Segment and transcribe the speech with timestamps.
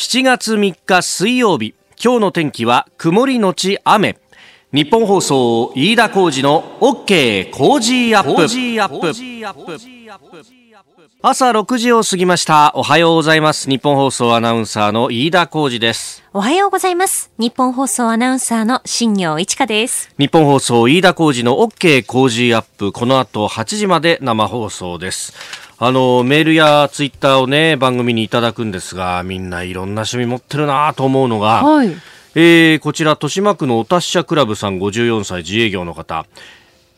[0.00, 4.16] 7月3日水曜日今日の天気は曇りのち雨。
[4.72, 8.40] 日本放送飯田浩二の OK 工事アップ。
[11.20, 12.72] 朝6時を過ぎました。
[12.74, 13.68] おはようございます。
[13.68, 16.24] 日本放送アナウンサーの飯田浩二です。
[16.32, 17.30] おはようございます。
[17.36, 20.14] 日本放送アナウンサーの新業一華です。
[20.16, 22.92] 日本放送飯田浩二の OK 工事アップ。
[22.92, 25.34] この後8時まで生放送です
[25.82, 31.88] あの、メールやツイッターをね、番組にいただくんですが、みんないろんな趣味持ってるなと思うのが、はい、
[32.34, 36.26] えー、こちら、豊島区のお達者クラブさん54歳自営業の方。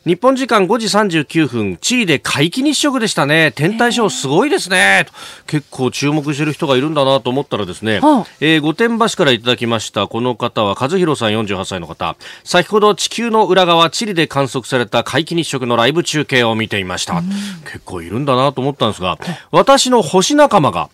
[0.04, 0.86] 日本時間5時
[1.20, 3.52] 39分、地位で皆既日食でしたね。
[3.54, 5.06] 天体ショーすごいですね。
[5.46, 12.16] 結構注目してる人がいるんだなと思ったらですね、はあ、えー、御殿場市からいただきましたこの方は和弘さん48歳の方。
[12.42, 17.22] 先ほど地球の裏側、チリで観測された皆既日食のライブ中継を見ていました。
[17.64, 19.18] 結構いるんだなと思ったんですが、
[19.52, 20.90] 私の星仲間が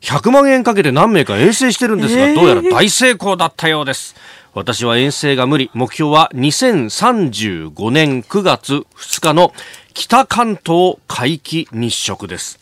[0.00, 4.14] 100万円かけて何名か遠征してるんですが、どうやら大成功だったようです。
[4.56, 5.70] 私は遠征が無理。
[5.74, 9.52] 目標は2035年9月2日の
[9.92, 12.58] 北関東皆既日食です。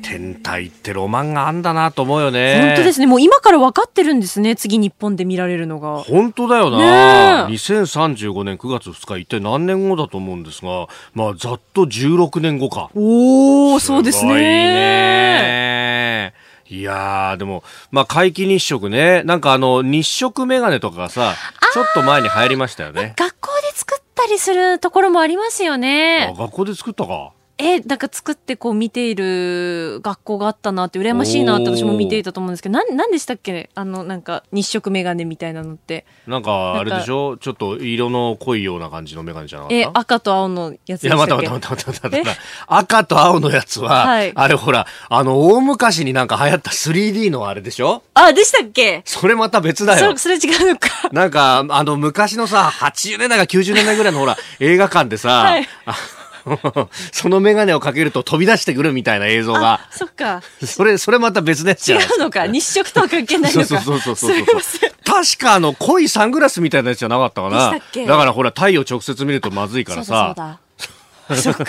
[0.00, 2.68] 天体ってロマンがあんだなと思うよね。
[2.68, 3.06] 本当ですね。
[3.06, 4.56] もう今から分かってるんですね。
[4.56, 5.98] 次日本で見られるのが。
[5.98, 7.48] 本当だよな。
[7.48, 12.88] ね、2035年9月2日一体何年後だと思うんですが、まあざっと16年後か。
[12.94, 15.69] おお、そうですね。
[16.70, 19.22] ねいやー、でも、まあ、皆既日食ね。
[19.24, 21.34] なんかあの、日食メガネとかがさ、
[21.72, 23.14] ちょっと前に流行りましたよね。
[23.16, 26.32] 学校で作ったりするところもありますよね。
[26.32, 27.32] あ、学校で作ったか。
[27.60, 33.70] え、なんか作ってこう見ている学校があったなって羨ましいなって私も見ていたと思うんですけど、なん、なんでしたっけ？
[33.74, 36.06] あの、なんか日食メガネみたいなのって。
[36.26, 37.36] なんか、あれでしょ？
[37.36, 39.76] ちょっと色の濃いような感じのメガネじゃなかった？
[39.76, 41.42] え、赤と青のやつでしたっけ？
[41.42, 42.40] いや、待って待って待って待って待って。
[42.66, 48.02] 赤と青のやつは、はい、あれほら、あの、大昔になんか流行った 3D のあれでしょ？
[48.14, 49.02] あ、でしたっけ？
[49.04, 50.16] それまた別だよ。
[50.16, 50.88] それ、それ違うのか。
[51.12, 55.68] なんか、あの、昔のさ、80年代か90年代ぐらいのほら、 映画館でさ、はい
[57.12, 59.80] その眼鏡をかけると飛び出してくるみたいな映像が。
[59.90, 60.42] そっか。
[60.64, 62.46] それ、それまた別のやつ違うのか。
[62.46, 63.66] 日食とは関係ないのか。
[63.66, 67.72] そうそうそうそうそう確かあの、濃いサングラスみたいなやつじゃなかったかな。
[68.06, 70.58] だからほら、太陽直接見るとまずいからさ。
[71.36, 71.64] そっか。
[71.64, 71.68] ご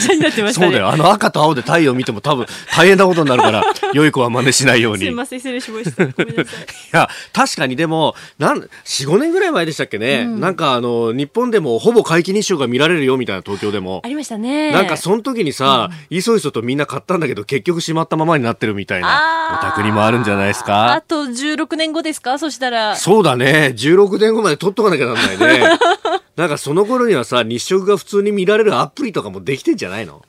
[0.00, 0.88] ちゃになってました、ね、そうだよ。
[0.88, 3.62] あの赤と青で太陽見ても多分大変なことになるから、
[3.92, 5.00] 良い子は真似しないように。
[5.00, 6.06] すいません、失礼しました。
[6.06, 6.62] ごめんなさい。
[6.64, 8.68] いや、確かにでも、なん、4、
[9.08, 10.24] 5年ぐらい前でしたっけね。
[10.26, 14.02] うん、なんかあの、日本でもほぼ皆既日食が見られるよみたいな東京でも。
[14.04, 14.72] ありましたね。
[14.72, 20.92] なんかその時にさ、いそいそとみんな買ったんだけど、結局しまったままになってるみたいな、お宅にもあるんじゃないですか？
[20.92, 22.38] あと16年後ですか？
[22.38, 22.96] そしたら。
[22.96, 23.74] そうだね。
[23.76, 25.68] 16年後まで取っとかなきゃなんないね。
[26.36, 30.22] なんかその頃にはさ、日食が普通に見られるアプリとかもできてんじゃないの？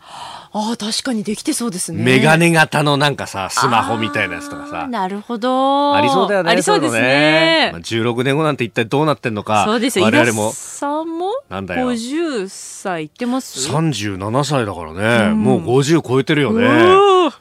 [0.58, 2.02] ああ、確かにできてそうですね。
[2.02, 4.88] メガネ型のなんかさ、スマホみたいなやつとかさ。
[4.88, 5.94] なるほど。
[5.96, 6.52] ありそうだよね。
[6.52, 7.02] ありそうですね。
[7.02, 9.66] ねまあ、16年後なんて一体どうなってんのか。
[9.66, 10.06] そうですよ。
[10.06, 10.52] 我々も。
[10.54, 11.92] さんもなんだよ。
[11.92, 14.94] 50歳いってます ?37 歳だから
[15.30, 15.34] ね。
[15.34, 16.66] もう50超えてるよね。
[16.68, 17.32] あ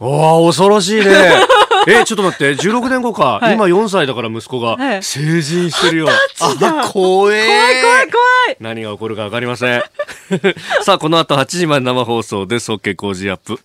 [0.00, 1.12] あ、恐ろしいね。
[1.86, 3.40] え、ちょっと待って、16年後か。
[3.40, 6.08] はい、今4歳だから息子が、成人してるよ。
[6.40, 7.46] あ、怖え。
[7.46, 8.56] 怖い怖い怖い。
[8.60, 9.82] 何が起こるかわかりません。
[10.82, 12.70] さあ、この後8時まで生放送です。
[12.70, 13.60] OK 工事アップ。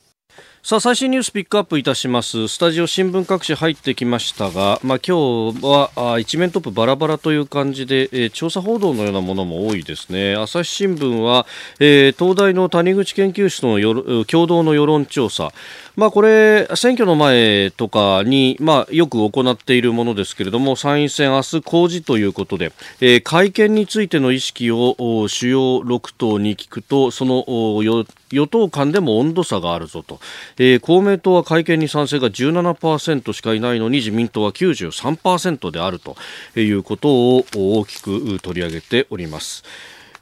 [0.67, 11.45] さあ最新ニュースピックアップいたしますスタジオ新聞各紙入ってきましたが、まあ、今日はあ一面トップバラバラという感じで、えー、調査報道のようなものも多いですね朝日新聞は、
[11.79, 15.53] えー、東大の谷口研究室のよ共同の世論調査
[15.97, 22.71] まあ、これ、選挙の前とかに、まあ、よく行っているものですけれども、参院選明日公示ということで、
[23.01, 27.43] えー、会見についての意識を主要6党に聞くと、その
[27.81, 30.19] 与党間でも温度差があるぞと、
[30.59, 36.15] えー、公明党は会見に賛成が17%しかいないのに自民党は93%であると
[36.55, 39.63] いうことを大きく取り上げております。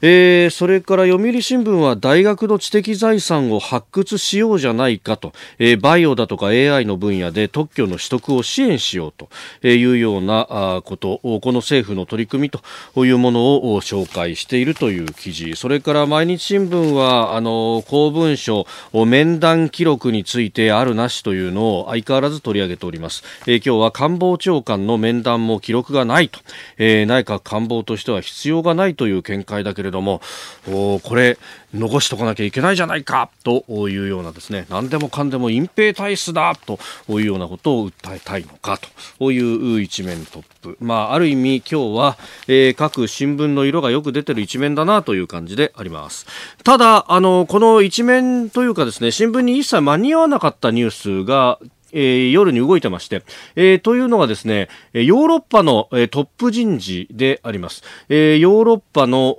[0.02, 9.28] えー、それから読売新聞は大学の知的財産を発掘しようじゃないかと、えー、バイオだとか AI の分野で特許の取得を支援しようと。
[9.62, 15.56] いうようなことこの政府の取り組みというものを紹介しているという記事。
[15.56, 26.40] それから毎日新聞はあの公文書面談記録についてあるなしというのを相変わらず取り上げております、えー、今日は官房長官の面談も記録がないと、
[26.78, 30.20] えー、内閣官房としては必要がないという見解だけれども
[30.66, 31.38] これ
[31.74, 36.78] 残しとかなきゃいけないじゃないかというようなですね何でもかんでも隠蔽体質だと
[37.08, 38.78] いうようなことを訴えたいのか
[39.18, 42.18] という一面トップ、まあ、ある意味今日は、
[42.48, 46.26] えー、各新聞の色がよく出てる一面だなという感じであります。
[46.64, 51.58] ただあのこの一面というかですね新聞に一切間に合わなかったニュースが
[51.92, 53.22] えー、夜に動いてまして、
[53.54, 57.82] えー、というのがですね、ヨーロッパの、えー、トップ人事であります。
[58.08, 59.36] え、ヨーロッパの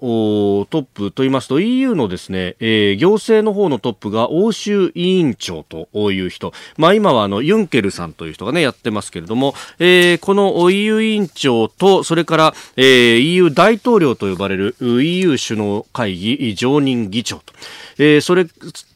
[0.70, 6.54] トップと言いますと EU のですね、え、行政の方のトップが欧州委員長という人。
[6.78, 17.54] まあ今はあのユンケルさんという人がね、やってますけれども、え、この EU 委員長と、それから、え、EU 大統領と呼ばれる EU 首脳会議常任議長と。
[17.98, 18.46] え、それ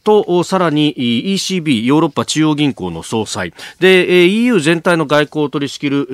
[0.04, 6.08] と、さらに ECB、ヨーロッパ中央銀行の総裁、で、EU 全体の外交を取り仕切る、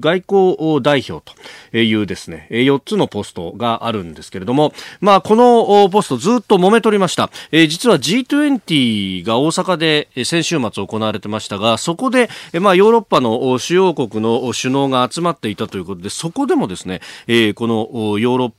[0.00, 7.30] 外交代表というですね、4つのポストがあるんですけれども、まあ、このポストずっと揉め取りました。
[7.52, 12.28] えー、実は G20 が大阪で先週末行われてましたが、そこで、
[12.60, 18.58] まあ、ヨーロッパの主要国の首脳が集まっていたということで、そこでもですね、えー、このヨーロッパ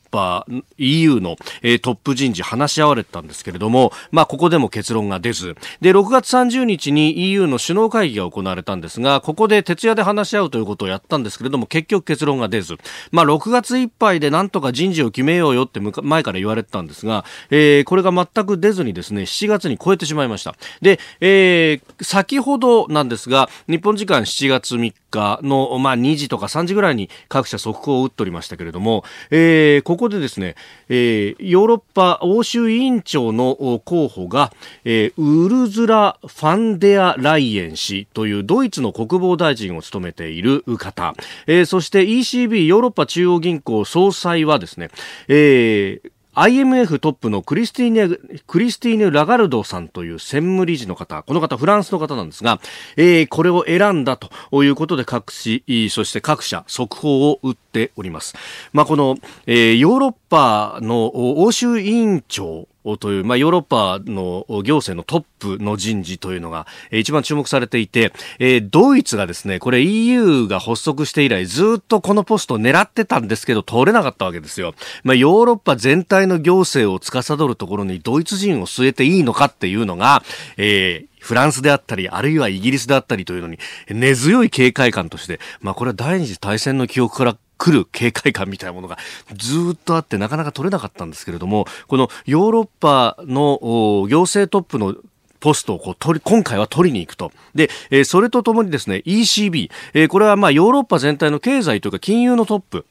[0.78, 5.56] EU の、えー、トップ人事話し合われたんですけれども、まあ、ここでも結論が出ず。
[5.82, 12.78] で6月30日に EU の首脳会議が行われたんですがここで徹夜で話し合うということをやったんですけれども結局結論が出ず、
[13.12, 20.56] まあ、6月いっぱいでなんとか人事を決めようよって前から言われてたんですが、えー、これが全く出ずにですね7月に超えてしまいました。
[20.82, 30.56] で、えー、先ほどなんですが日本時間7月3日の、まあ、2時とか3時ぐらいに各社速報を打っておりましたけれども、えー、こここでですね、
[30.88, 34.54] えー、ヨーロッパ欧州委員長の候補が、
[34.86, 41.13] えー、ウルズラ・ファンデア・ライエン氏というドイツの国防大臣を務めている方、
[41.48, 44.90] えー、そして ECB ヨーロッパ中央銀行総裁はですね、
[45.28, 52.62] えー IMF トップのクリスティーネ、クリスティーネ・ラガルドさんという専務理事の方、この方フランスの方なんですが、
[52.96, 58.36] えー、これを選んだということで各紙、そして各社、速報を打っております。
[58.72, 74.74] まあ、この、えー、ヨーロッパの欧州委員長という、まあ、ヨーロッパの行政のトップの人事というのが、一番注目されていて、えー、ドイツがですね、これ EU が発足して以来ずっとこのポストを狙ってたんですけど、通れなかったわけですよ。
[75.04, 80.24] まあ、ヨーロッパ全体の行政を司るところにドイツ人を据えていいのかっていうのが、
[80.58, 83.60] えー、フランスであったり、あるいはイギリスであったりというのに、
[83.90, 88.98] 根強い警戒感として、まあこれは第二次大戦の記憶から来る警戒感みたいなものが
[89.36, 94.96] ずっとあってなかなか取れなかったんですけれども、このヨーロッパの行政トップの
[95.40, 97.32] ポストをこう取り、今回は取りに行くと。
[97.54, 102.86] で、えー、それとともにですね、ECB、えー、これはまあヨーロッパ全体の経済というか金融のトップ。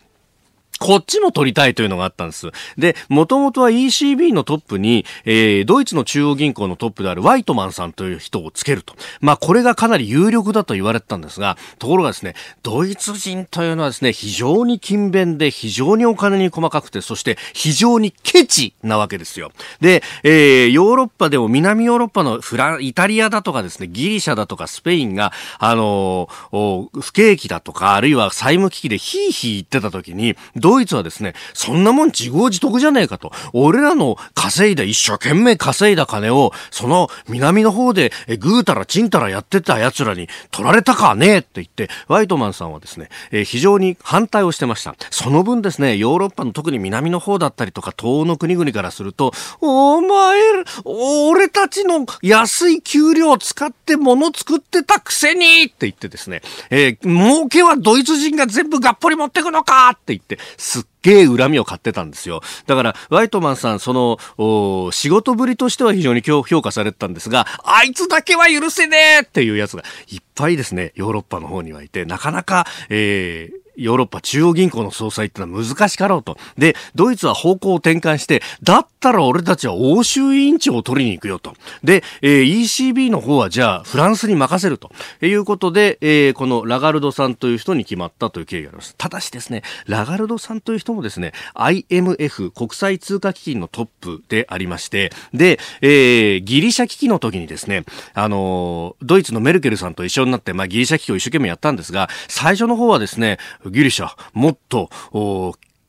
[0.79, 2.51] こっちも取りたいというのがあったんです。
[2.77, 8.95] で、もともとは ECB のトップに、えー、ドイツの中央銀行のトップであるワイトマンさんという人をつけると。
[9.21, 19.51] まあ、これがかなり有力だと言われてたんですが、ところがですね、ドイツ人というのはですね、非常に勤勉で、非常にお金に細かくて、そして非常にケチなわけですよ。
[19.81, 30.37] で、えー、ヨーロッパでも南ヨーロッパのフラン、イタリアだとかですね、ギリシャだとかスペインが、あのー、不景気だとか、あるいは債務危機でヒーヒー言ってた時に、
[30.69, 33.33] ドイツはですね、そんなもん自業自得じゃねえかと。
[33.55, 44.95] 俺らの稼いだ、一生懸命稼いだ金を、その南の方でぐうたらちんたらやってた奴らに取られたかねえって言って、ワイトマンさんはですね、えー、非常に反対をしてました。
[45.11, 49.33] その分ですね、ヨーロッパの特に南の方だったりとか、東欧の国々からすると、
[49.63, 50.39] お前、
[50.85, 62.41] 俺たちの安い給料を使って物作ってたくせにって言ってですね、えー、儲けはドイツ人が全部がっぽり持ってくのかって言って、すっげえ恨みを買ってたんですよ。
[62.67, 76.37] だから、ワイトマンさん、その、仕事ぶりとしては非常に評価されてたんですが、あいつだけは許せねえっていうやつがいっぱいですね、ヨーロッパの方にはいて、なかなか、えー、ヨーロッパ中央銀行の総裁ってのは難しかろうと。
[76.59, 81.55] で、ドイツは方向を転換して、だったら俺たちは欧州委員長を取りに行くよと。
[81.85, 84.91] で、えー、ECB の方はじゃあフランスに任せると
[85.25, 88.97] いうことで、えー、このラガルドさんという人に決まったという経緯があります。
[88.99, 104.91] ただしですね、ラガルドさんという人もですね、IMF 国際通貨基金のトップでありまして、で、えー、ギリシャ危機の時にですね、あのドイツのメルケルさんと一緒になって、まあギリシャ危機を一生懸命やったんですが、最初の方はですね、ギリシャ、もっと、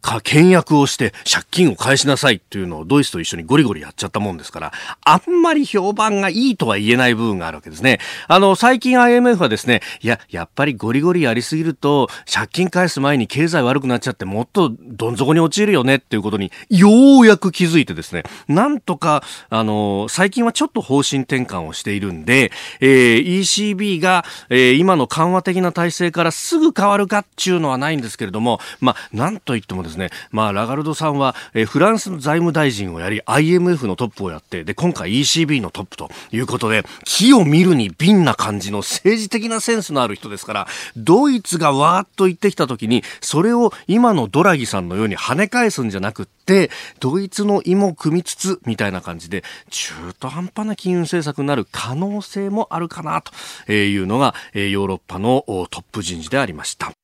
[0.02, 8.00] か、倹約をして借金を返しなさいっていうのをドイツと一緒にゴリゴリやっちゃったもんですから、あんまり評判がいいとは言えない部分があるわけですね。
[8.28, 29.89] あの、最近 IMF はですね、いや、やっぱりゴリゴリやりすぎると、借金返す前に経済悪くなっちゃってもっとどん底に陥るよねっていうことに、ようやく気づいてですね、なんとか、あの、最近はちょっと方針転換をしているんで、えー、ECB が、えー、今の緩和的な体制からすぐ変わるかっていうのはないんですけれども、まあ、なんといってもですね、
[30.32, 40.68] まあ、ラガルドさんは、え、フランスの財務大臣をやり IMF のトップをやってで今回 ECB のトップということで木を見るに瓶な感じの政治的なセンスのある人ですから
[40.98, 46.70] ドイツがわーっと言ってきた時にそれを今のドラギさんのように跳ね返すんじゃなくって
[47.00, 56.99] ドイツの意も組みつつみたいな感じで中途半端な金融政策になる可能性もあるかなというのがヨーロッパのトップ人事でありました。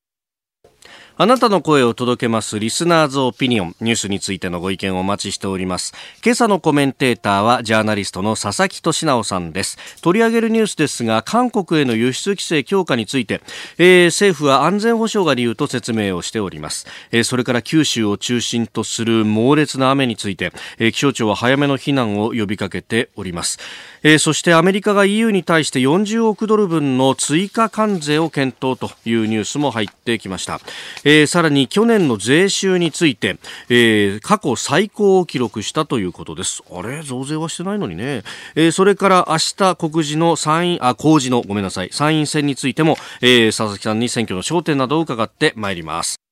[1.18, 5.94] あなたの声を届けますリスナーズオピニオンニュースについてのご意見をお待ちしております。
[6.22, 9.78] 今朝のコメンテーターはジャーナリストの佐々木俊直さんです。
[10.02, 13.40] 取り上げるニュースですが韓国への輸出規制強化について、
[13.78, 23.58] えー、政府は安全保障が理由と説明をしております、えー、それから九州を中心とする猛烈な雨について、えー、気象庁は早めの避難を呼びかけております。
[24.02, 30.60] えー、そしてアメリカが EU に対して40億ドル分の追加関税を検討というニュースも入ってきました、
[31.04, 33.38] えー、さらに去年の税収について、
[33.68, 36.62] えー、過去最高を記録したということです。
[36.70, 37.02] あれ？
[37.02, 38.22] 増税はしてないのにね、
[38.54, 41.90] え、それから明日告示の参院あ公示のごめんなさい。
[41.92, 46.25] 参院選についても、え、佐々木さんに選挙の焦点などを伺ってまいります。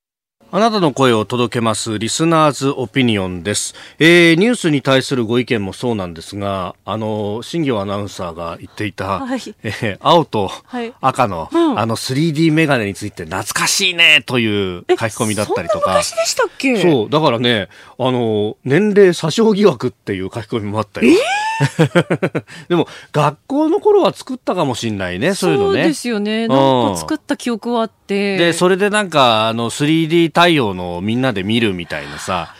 [0.56, 10.52] あなたの声を届けますリスナーズオピニオンです、えー、ニュースに対するご意見もそうなんですがあの新業アナウンサーが言っていた、はい、えー、青と
[11.00, 14.46] 赤の、はいうん、あの 3D メガネについて懐かしいねとい
[14.78, 15.90] う書き込みだったりとか。
[15.90, 16.80] 昔でしたっけ？
[16.80, 17.68] そうだからね
[17.98, 22.44] あの年齢詐称疑惑っていう書き込みもあったよ、えー？
[22.70, 25.82] でも学校の頃は作ったかもしれないねそういうのね。
[25.82, 26.46] そうですよね。
[26.46, 26.54] な
[26.90, 32.54] んか作った記憶はあってでそれでなんかあの 3D 対応のみんなで見るみたいなさ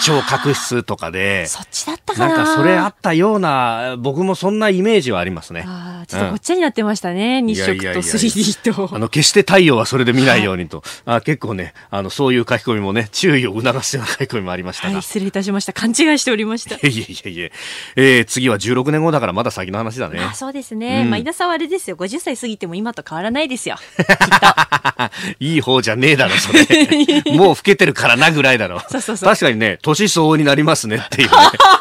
[0.00, 2.36] 視聴覚室とかでそっちだったかな。
[2.36, 5.64] なんかそれあったような僕もそんなイメージはありますね。
[5.66, 8.94] あちょっとごっちゃになってましたね、うん、日食と 3D と。
[8.94, 15.72] あの決して太陽はそれで見ないようにと、はい、あ結構ねあのそういう書き込みもね注意を促すような書き込みもありましたが、はい、失礼いたしました。
[15.74, 16.76] 勘違いしておりました。
[16.76, 17.52] いえいえいえいえ。
[17.96, 20.20] えー、次は16年後だからまだ先の話だね。
[20.22, 21.96] あそうですね、うん、まあ稲さんはあれですよ。
[21.96, 23.76] 50歳過ぎても今と変わらないですよ
[25.40, 26.62] いい方じゃねえだろそれ
[27.36, 31.36] もう老けてるからなぐらいだろそうそうそう確かにね年相応になりますねっていうね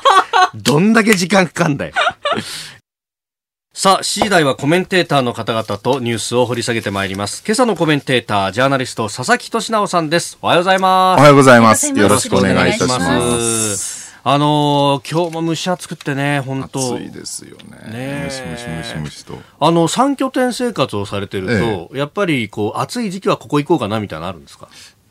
[0.55, 1.93] どんだけ時間かかんだよ
[3.73, 7.43] さあ、7時台はコメンテーターの方々とニュースを掘り下げてまいります。
[7.45, 10.37] 今朝のコメンテーター、ジャーナリスト、佐々木俊直さんです。
[10.41, 11.19] おはようございます。
[11.19, 11.93] おはようございます。
[11.93, 14.04] よろしくお願いいたします。
[14.27, 16.95] あのー、今日も蒸し暑くってね、本当。
[16.95, 17.91] 暑いですよね。
[17.93, 19.37] ねムシムシムシムシと。
[19.59, 24.67] あの、三拠点生活をされてると、ええ、やっぱり、こう、暑い時期はここ行こうかな、みたいなのあるんですか？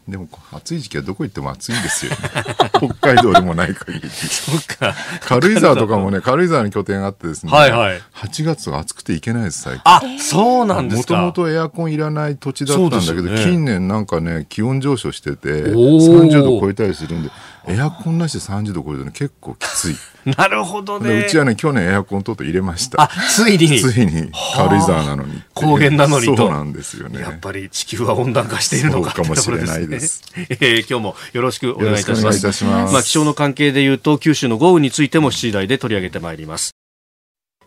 [0.08, 2.18] でも暑い時期はどこ行っても暑いんですよ、ね、
[2.76, 4.10] 北海道でもない限り。
[4.10, 4.94] そっか。
[5.22, 9.82] 軽井沢とかもね軽井沢に拠点があってですね、はいはい、8月は暑くて行けないです最近。
[9.84, 11.14] あそうなんですか。
[11.14, 17.30] もともとエアコンいらない土地だったんだけど、ね、近年なんかね気温上昇してて30度超えたりするんで
[17.66, 19.96] エアコンなしで30度超えるとね結構きつい。
[20.36, 21.24] なるほどね。
[21.26, 23.02] うちはね去年エアコンとうと入れました。
[23.02, 23.80] あついに。
[23.80, 25.42] ついに軽井沢なのに。
[25.54, 27.20] 高原なのにそうなんですよね。
[27.20, 32.52] やっぱり地球は温暖化しているのかかもしれないです、ね、 えー、今日もよろしくお願いいたします。
[32.52, 36.74] しままあ気象の関係でいうと九州の豪雨についても7時台で取り上げてまいります。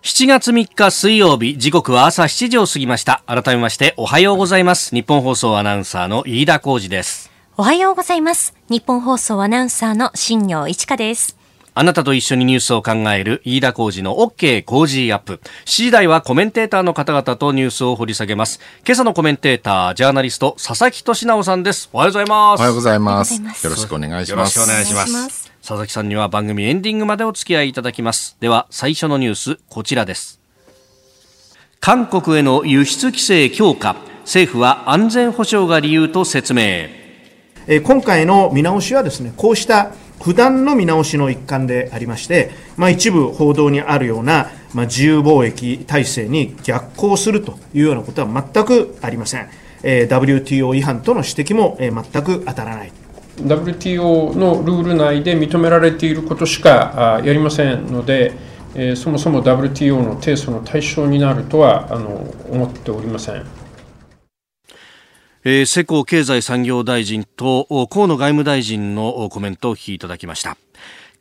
[0.03, 3.23] 7月3日水曜日時刻は朝7時を過ぎました。
[3.25, 4.95] 改めましておはようございます。
[4.95, 7.26] 日本放送アナウンサーの飯田浩二です
[7.59, 8.53] おはようございます。
[8.69, 11.35] 日本放送アナウンサーの新業一華です。
[11.73, 15.41] あなたと一緒にニュースを考える飯田浩二の OK 工事アップ。
[15.65, 18.59] 7時台はコメンテーターの方々とニュースを掘り下げます。
[18.85, 21.89] 今朝のコメンテーター、ジャーナリスト、佐々木俊直さんです。
[21.93, 22.59] おはようございます。
[22.59, 23.41] おはようございます。
[23.41, 24.59] よろしくお願いします。
[24.59, 25.51] よろしくお願いします。
[25.61, 28.37] 佐々木さんには番組エンディングまでお付き合いいただきます。
[28.39, 30.39] では、最初のニュース、こちらです。
[31.79, 33.95] 韓国への輸出規制強化。
[34.25, 37.06] 政府は安全保障が理由と説明。
[37.83, 49.49] 今回の見直しはですね、こうした不断の見直しの一環でありまして、まあ、一部報道にあるような、まあ、自由貿易体制に逆行するというようなことは全くありません。
[49.83, 52.91] えー、WTO 違反との指摘も、えー、全く当たらない。
[53.41, 58.33] WTO のルール内で認められていることしかやりませんので、
[58.73, 63.56] えー、そもそも WTO の提訴の対象になるとはあの思っておりません。
[65.49, 70.57] えー、世耕経済産業大臣と河野外務大臣のコメントを聞きいただきました。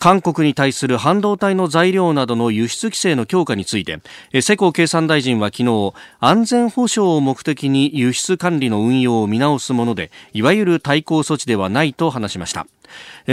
[0.00, 4.00] 韓国に対する半導体の材料などの輸出規制の強化について
[4.42, 12.66] 世耕経産大臣は昨日安全保障を目的に輸出管理の運用を見直すものでいわゆる対抗措置ではないと話しました。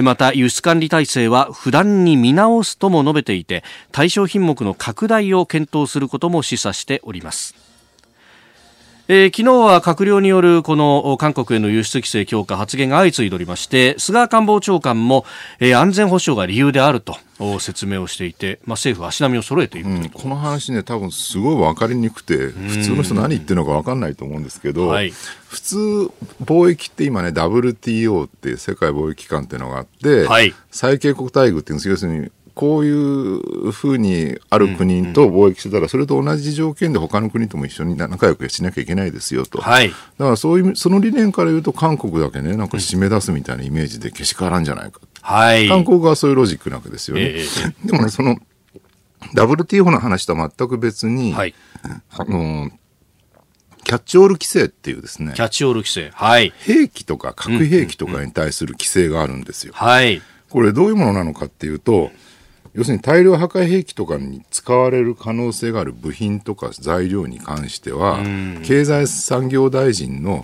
[0.04, 7.73] また輸出管理体制は不断に見直すとも述べていて対象品目の拡大を検討することも示唆しております。
[9.10, 15.26] えー、昨日は閣僚によるこの韓国への輸出規制強化発言が相次いでおりまして菅官房長官も、
[15.60, 17.18] えー、安全保障が理由であると
[17.60, 25.12] 説明をしていて、まあ、政府は足並みを揃えている、うん、この話ね多分すごい分かりにくくて普通の人何言ってるのか分かんないと思うんですけど、はい、
[25.50, 25.78] 普通
[26.46, 31.90] 貿易って今ね WTO って世界貿易機関っていうのがあって、はい、最恵国待遇っていうんです。
[31.90, 39.60] 要するにこういうふうにある国と貿易してたら、それと同じ条件で他の国とも一緒に仲良くしなきゃいけないですよと。
[39.60, 45.02] はい、だからそういう、その理念から言うと韓国だけね、なんか締め出すみたいなイメージでけしからんじゃないか。
[45.22, 45.68] はい。
[45.68, 47.24] 韓国はそういうロジックなわけですよね。
[47.24, 48.38] えー、でもね、その、
[49.34, 51.56] WTO の話とは全く別に、はい、
[52.12, 52.70] あの、
[53.84, 55.34] キャッチオール規制っていうですね。
[55.36, 56.12] キャッチオール規制。
[56.14, 56.54] はい。
[56.58, 59.74] 兵器とか核兵器とかに対する規制があるんですよ。
[59.76, 60.22] はい。
[60.50, 62.12] これどういうものなのかっていうと、
[62.74, 68.20] 要するに大量破壊兵器とかに使われる可能性がある部品とか材料に関しては、
[68.64, 70.42] 経済産業大臣の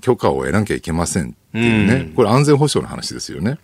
[0.00, 3.58] 許可を得なきゃいけませんっていうね、これ安全保障の話ですよね。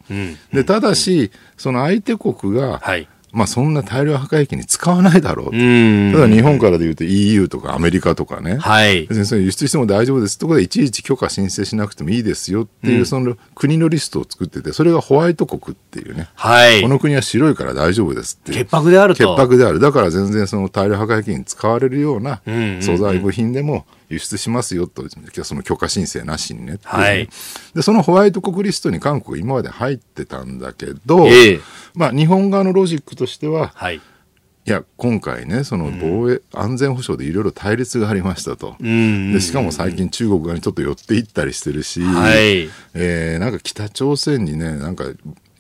[0.53, 5.53] でただし、その相手国が、はいまあそんな大量破壊機に使わないだろうと。
[5.53, 8.57] ただ日本からで言うと EU とかアメリカとかね。
[8.59, 9.07] はい。
[9.07, 16.29] 別に輸出しても大丈夫ですってことでいちいち許可申請しなくてもいいですよっていう、その国のリストを作ってて、それがホワイト国っていうね。
[16.35, 16.83] はい。
[16.83, 19.25] この国は白いから大丈夫ですって潔白であると。
[19.25, 19.81] 潔白である。
[19.81, 22.41] だから全然その大量破壊機に使われるような
[22.81, 25.05] 素材部品でも、輸出しますよと、
[25.45, 26.79] その許可申請なしにね。
[26.83, 27.29] はい。
[27.75, 31.61] で、そのホワイト国リストに韓国今まで入ってたんだけど、えー、
[31.95, 33.97] まあ日本側のロジックとしては、はい。
[33.97, 38.77] いや、今回ね、その防衛、うん、安全保障でいろいろ対立がありましたと。
[38.81, 42.69] で、しかも最近中国側にちょっと寄っていったりしてるし、はい。
[42.93, 45.05] えー、なんか北朝鮮にね、なんか、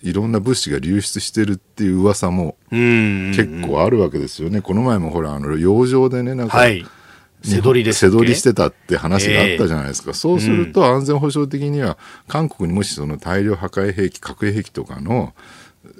[0.02, 4.61] いろんな物資が流出してるっていう噂も結構あるわけですよね。
[4.61, 6.87] この前もほら、あの、洋上でね、なんか、はい
[7.57, 10.11] 背取りです背取りしてたって話があったじゃないですか。
[10.11, 15.35] えー、そうすると安全保障的には、韓国にもしその大量破壊兵器、核兵器とかの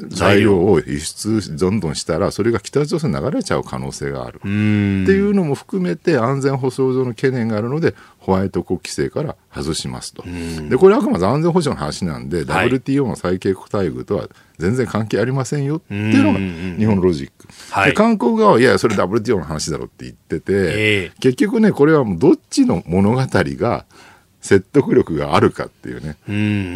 [0.08, 4.37] 材料を輸出どんどんしたら、それが北朝鮮に流れちゃう可能性がある。
[4.38, 10.23] っていうのも含めて安全保障上の懸念があるので、ホワイト国規制から外しますと。
[10.68, 17.49] で、これはあくまで安全保障の話なんで、はい、WTO の最恵国待遇とは全然関係ありませんよっていうのが日本のロジック。
[17.71, 23.86] はい、で韓国側は、いや、それ WTO の話だろって言ってて、えー、結局ね、これはもうどっちの物語が
[24.49, 26.17] 説得力があるかっていうね。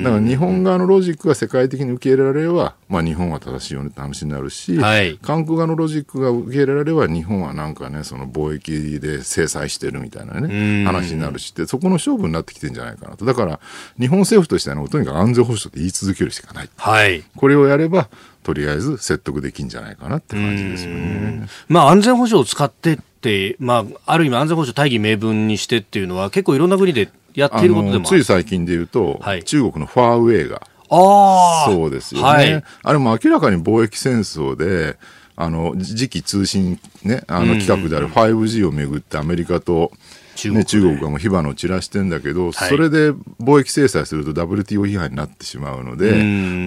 [0.04, 13.24] だから日本側のロジックが世界的に受け入れられれば、まあ日本は正しいよねって話になるし、はい、韓国側のロジックが受け入れられれば、日本はなんかね、その貿易で制裁してるみたいなね、話になるしって、そこの勝負になってきてるんじゃないかなと。
[13.24, 13.58] だから、
[13.98, 16.70] 日本政府としては、ね、とにかく安全保障って言い続けるしかない。
[16.76, 17.24] はい。
[17.36, 18.10] これをやれば、
[18.42, 21.46] とりあえず説得できんじゃないかなって感じですよね。
[21.68, 34.98] まあ安全保障を使ってって、まあ、ある意味安全保障大義名分にしてっていうのは結構いろんな国でやっていることでもつい最近で言うと、はい、中国のファーウェイがあそうですよね、はい、あれも明らかに貿易戦争で
[35.34, 39.92] あの次期通信、ね、あの企画である 5G をめぐってアメリカと
[40.34, 46.12] 中国,、ね、中国がもう火花を散らしてんだけど、はい、それで貿易制裁すると WTO 違反になってしまうので、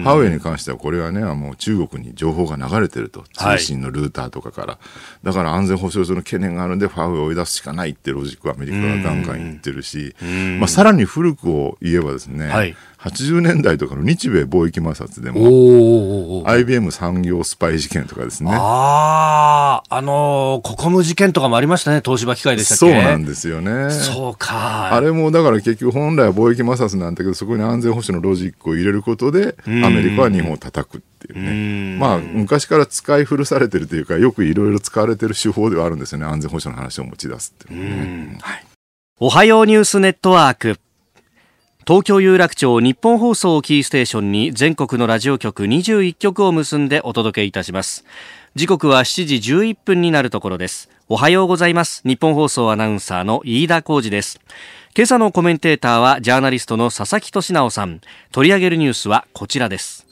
[0.04, 4.78] ハウェイに関してはこれはね、もう中国に情報が流れてると、通信のルーターとかから、は
[5.22, 10.14] い、だから安全保障上の懸念があるんで、ファーウェイを追い出すしかないってロジックはアメリカがガンガン言ってるし、
[10.58, 12.76] まあ、さらに古くを言えばですね、はい
[13.06, 18.50] 80年代とかの日米貿易摩擦でも、IBM 産業スパイ事件とかですね。
[18.52, 22.78] ああ、あのー、ココム事件とかもありましたね、東芝機械でしたっけ？
[22.78, 23.90] そうなんですよね。
[23.90, 24.92] そうか。
[24.92, 31.98] あれもだから結局本来は貿易摩擦なんだけど、そこに安全保障のロジックを入れることで、アメリカは日本を叩くっていうね。
[31.98, 38.38] まあ、昔から使い古されてるというか、よくいろいろ使われてる手法ではあるんですよね、安全保障の話を持ち出すっていうね。
[38.40, 38.64] はい。
[39.18, 40.78] おはようニュースネットワーク。
[41.88, 48.04] 東京有楽町日本放送キーステーションに全国のラジオ局21局を結んでお届けいたします。
[48.56, 50.90] 時刻は7時11分になるところです。
[51.08, 52.02] おはようございます。
[52.04, 54.40] 日本放送アナウンサーの飯田浩二です。
[54.96, 58.00] 今朝のコメンテーターはジャーナリストの佐々木俊直さん。
[58.32, 60.08] 取り上げるニュースはこちらです。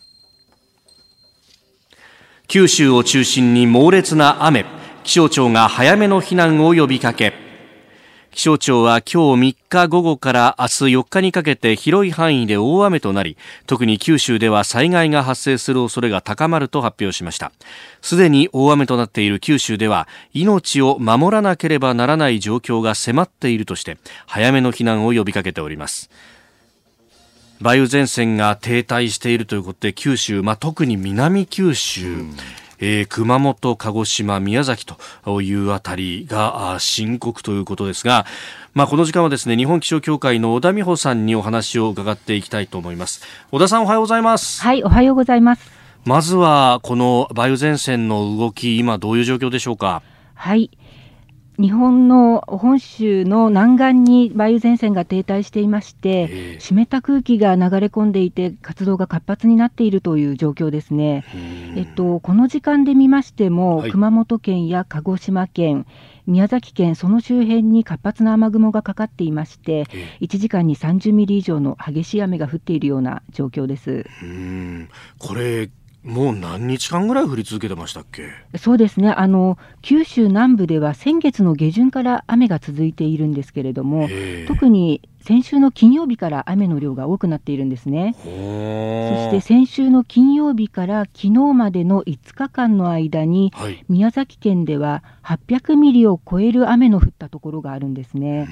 [2.46, 4.64] 九州を中心に猛烈な雨。
[5.02, 7.43] 気象庁が早めの避難を呼びかけ。
[8.34, 17.52] 気象庁は今日3日午後から明日4日にかけて広い範囲で大雨となり特に九州では災害が発生する恐れが高まると発表しました。
[18.02, 26.10] すでに大雨となっている九州では命を守らなければならない状況が迫っているとして早めの避難を呼びかけております。
[27.60, 32.36] 梅雨前線が停滞しているということで九州、まあ、特に南九州、うん
[32.80, 38.26] えー、熊本、鹿児島、宮崎というあたりが深刻ということですが、
[38.74, 43.22] まあ、この時間はですね、日本気象協会の小田美穂さんにお話を伺っていきたいと思います。
[43.52, 44.62] 小田さんおはようございます。
[44.62, 45.70] はい、おはようございます。
[46.04, 50.02] まずは、この梅雨前線の動き、今どういう状況でしょうか？
[50.34, 50.70] はい。
[51.58, 61.24] 日本の本州の南岸に梅雨前線が停滞していまして、湿った空気が流れ込んでいて、活動が活発になっているという状況ですね。
[61.76, 65.86] えっと、この時間で見ましても、はい、熊本県や鹿児島県、
[66.26, 69.84] 宮崎県、その周辺に活発な雨雲がかかっていまして、
[70.20, 74.06] 1時間に30ミリ以上の激しい雨が降っているような状況です。
[75.18, 75.70] これ
[76.04, 78.28] もう何日間ぐらい降り続けてましたっけ？
[78.58, 79.10] そうですね。
[79.10, 84.06] あの、九州南部では先月の下旬から雨が続いているんですけれども、
[84.46, 88.14] 特に先週の金曜日から雨の量が多くなっているんですね。
[88.18, 98.50] そして先週の金曜日から昨日までの5日間の間に、はい、宮崎県では800ミリを超える雨の降ったところがあるんですね。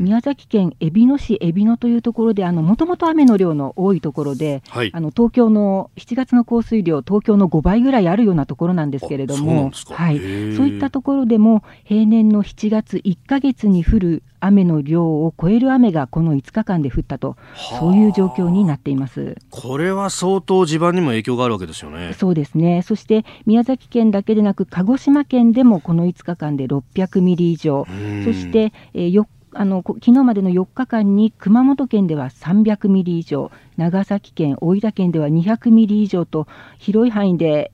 [0.00, 10.18] 宮崎県海老野市海老野というところで、もともと雨の量の多いところで、はい、あの東京の7月の降水量、東京の5倍ぐらいあるようなところなんですけれども、はい、
[10.56, 17.36] そういったところでも平年の7月1か月に降る雨の量を超える雨がこの5日間で降ったと、
[17.78, 19.36] そういう状況になっています。
[19.50, 22.14] これは相当、地盤にも影響があるわけですよね。
[22.14, 27.86] そうですね、そして宮崎県だけでなく、鹿児島県でもこの5日間で600ミリ以上、
[28.24, 36.46] そして、えー、あの昨日までの4日間に熊本県では300ミリ以上、長崎県、大分県では200ミリ以上と、
[36.78, 37.72] 広い範囲で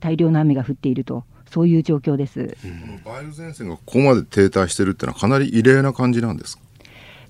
[0.00, 1.24] 大量の雨が降っていると。
[1.48, 2.48] そういう状況です、うん、
[3.04, 6.58] 梅雨前線がここまで停滞しているっていうのはかなり異例な感じなんです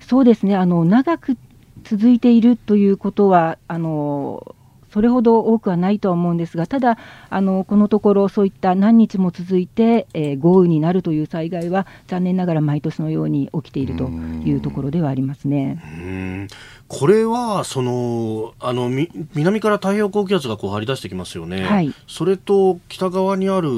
[0.07, 1.37] そうですねあの長く
[1.83, 4.55] 続いているということはあの
[4.91, 6.97] それほど多くはないとは思うんですが、ただ、
[7.29, 16.47] あのこのところ、そういった何日も続いて、えー、豪雨になるという災害は、残念ながら毎年のように起きているというところではありますね。
[16.89, 23.69] これはそのあのみ南から太平洋高気圧がこう張り出してきますよね、はい、それと北側にある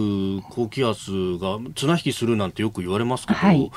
[0.51, 3.71] 高気圧が綱引きするなんてよく言われますけど、はい、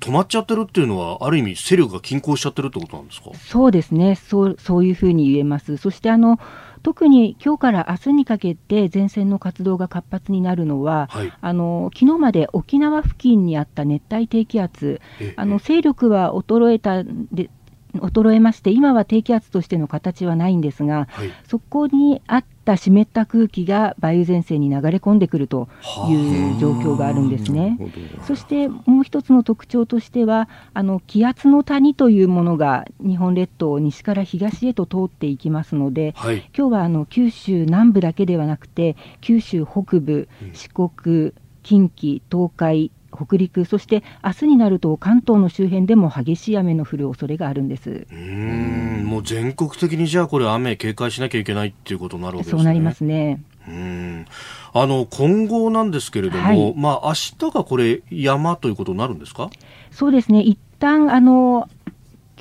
[0.00, 3.30] 止まっちゃってるっていうのは、ある意味、勢力が均衡しちゃってるってことなんですか？
[3.34, 5.76] そうですね、そうそういうふうに言えます。
[5.76, 6.40] そしてあの
[6.82, 15.00] 特に今日から明日にかけて前線の活動が活発になるのは、はい、あの昨日まで沖縄付近にあった熱帯低気圧、
[15.34, 17.50] あの勢力は衰えたで
[18.00, 25.68] 衰えまして、今は低気圧としての形はないんですが、はい、そこにあった湿った空気が梅雨前線に流れ込んでくると
[26.08, 27.78] いう状況があるんですね。
[28.26, 41.32] そしてもう一つの特徴としては、あの気圧の谷というものが日本列島を西から東へと通っていきますので、はい、今日はあの九州南部だけではなくて、九州北部、四国、
[41.62, 48.06] 近畿、東海、北陸、そして明日になると関東の周辺でも激しい雨の降る恐れがあるんです。
[48.12, 52.58] うんもう全国的にじゃあ、これ、雨警戒しなきゃいけないっていうことになるわけですね。
[52.58, 53.42] そうなりますね。
[53.66, 54.26] うん。
[54.72, 59.50] あの今後なんですけれども、はい、まあ明日がこれ、山ということになるんですか？
[59.90, 61.68] そうですね、一旦あの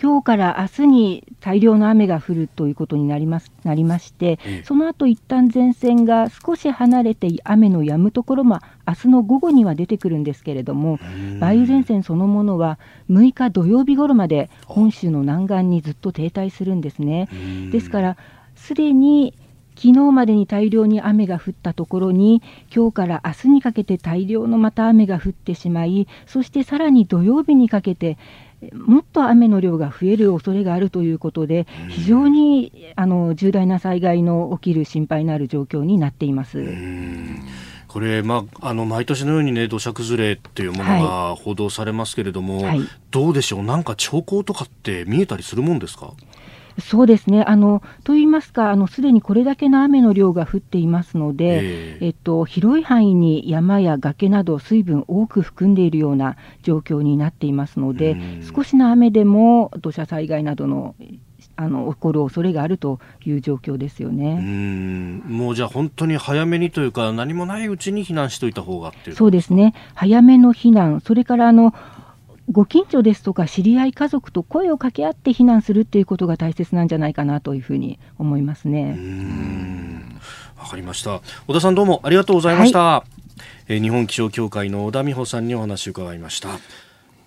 [0.01, 10.99] 今日から明日に大量の雨が降るということになりますなりまして、その後一旦前線が少し離れて雨の止むところも明日の午後には出てくるんですけれども、
[11.37, 12.77] 梅雨前線そのものは
[13.09, 17.29] 6日土曜日頃まで本州の南岸にずっと停滞するんですね。
[17.71, 18.17] ですから、
[18.55, 19.33] すでに
[19.75, 22.41] 昨日までに大量に雨が降ったところに
[22.73, 28.17] 今日から明日にかけて大量のまた雨が降ってしまいそしてさらに土曜日にかけて
[28.73, 36.63] もっと雨の量が増える恐れがあるということで、非常にあの重大な災害の起きる心配のある状況になっています。
[37.87, 46.11] これ、まあ、あの毎年のように、ね、土砂崩れっていうものが報道されますけれども、はい、どうでしょう、なんか兆候とかって見えたりするもんですか？
[46.79, 47.43] そうですね。
[47.43, 58.17] あのといいますか、すでにこれだけの雨の量が降っていますので、えー、えっと、広い範囲に山や崖など、水分多く含んでいるような状況になっていますので、
[58.55, 60.95] 少しの雨でも土砂災害などの
[61.57, 64.37] あの起こる恐れがあるという状況ですよね。
[64.39, 65.23] うん。
[65.25, 71.73] もうじゃあ、本当に早めにというか、何もないうちに避難しておいた方がってそうですね、早めの避難、それからあの
[72.51, 78.97] ご近所ですとか知り合い家族と声を掛け合って避難するっていうことが大切なんじゃないかなというふうに思いますね。
[80.57, 81.21] わかりました。
[81.47, 82.79] 小田さんどうもありがとうございました。
[82.79, 83.05] は
[83.67, 86.49] い、え日本気象協会の小田美穂さんにお話を伺いました。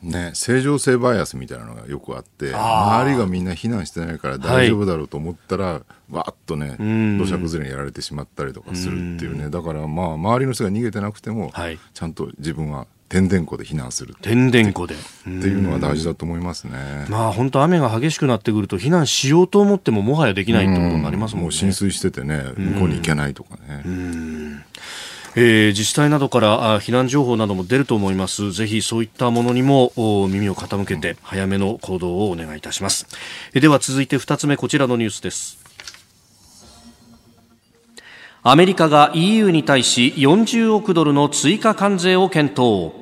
[0.02, 6.76] ね、正常性バイアスみたいなのがよくあって周りがみんな避難してないから大丈夫だろうと思ったら、はい、わっとね
[7.18, 17.06] 土砂崩れにやられてしまったりとかするっていうねだからまあ周りの人が逃げてなくても、はい、ちゃんと自分は天然湖で避難する天然湖でっていうのは大事だと思いますね。
[17.08, 21.42] まあ本当雨が激しくなってくると避難しようと思ってももはやできないってことになりますもんね。
[21.44, 23.82] もう浸水しててね向こうに行けないとかね。
[25.36, 28.50] えー、自治体などから避難情報なども出ると思います。
[28.52, 33.06] ぜひそういったものにも耳を傾けて早めの行動をお願いいたします。
[33.54, 35.57] えー、では続いて2つ目こちらのニュースです。
[38.50, 42.94] アメリカが EU に対し40億ドルの追加関税を検討。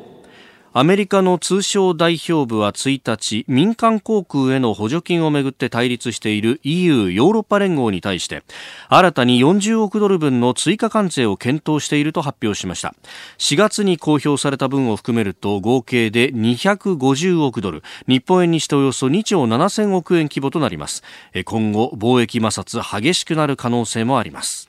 [0.72, 8.42] アメリカの通商代表部は1日民間航空への補助金をめぐって対立している EU= ヨーロッパ連合に対して
[8.88, 12.96] 新たに40億ドル分の追加関税を検討していると発表しました。
[13.38, 17.84] 4月に公表された分を含めると合計で250億ドル。
[18.08, 21.04] 日本円にしておよそ2兆7000億円規模となります。
[21.44, 24.65] 今後貿易摩擦激しくなる可能性もあります。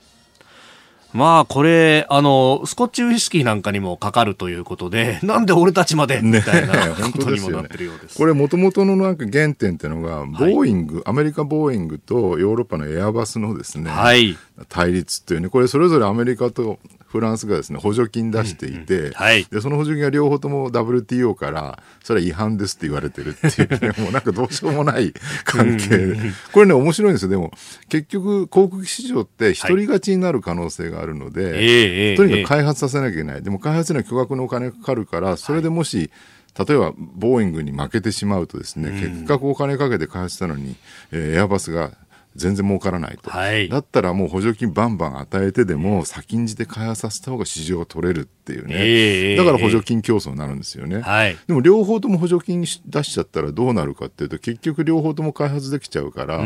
[1.18, 6.74] まあ、これ、あの、スコッチウイスキーなんかにもかかるということで、 なんで俺たちまで、みたいな
[7.12, 8.18] ことにもなってるようです。
[8.18, 14.38] これ、もともとのなんか原点っていうのが、ボーイング、はい、アメリカボーイングとヨーロッパのエアバスのですね、はい、
[14.70, 25.14] 対立っていうね、これそれぞれアメリカとフランスがですね補助金出していて、うんうんはい、でその補助金が両方とも WTO からそれは違反ですって言われてるっていう、ね、もうなんかどうしようもない
[25.46, 26.18] 関係で。
[26.52, 27.30] これね面白いんですよ。
[27.30, 27.52] でも
[27.90, 33.42] 結局航空機市場って一人勝ちになる可能性があるので、はい、とにかく開発させなきゃいけない。
[33.42, 36.12] でも開発には巨額のお金がかかるからそれでもし、
[36.58, 40.76] 例えば、ボーイングに負けてしまうとですね、結果お金かけて開発したのに、
[41.12, 41.92] えー、エアバスが
[42.38, 56.40] 全然儲からないと、はい、だったらもう補助金バンバン与えてでも先んじて開発させた方が市場が取れるっていうね、えー、だから補助金競争になるんですよね、はい、でも両方とも補助金出しちゃったらどうなるかっていうと結局両方とも開発できちゃうから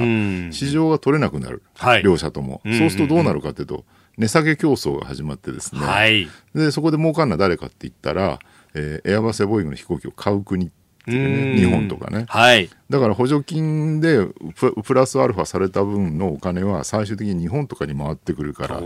[0.51, 3.85] 市場が取れなくなる、はい、両者とも、そうするとどうなるかっていうと
[4.17, 8.39] 値下げ競争が始まってですね、はい、でそこで儲かんのは誰かって言ったら、
[8.73, 10.71] えー、エアバスやボーイングの飛行機を買う国っ
[11.05, 14.25] てね、日本とかね、はい、だから補助金で
[14.83, 18.79] プラスアルファされた分のお金は最終的に日本とかに回ってくるから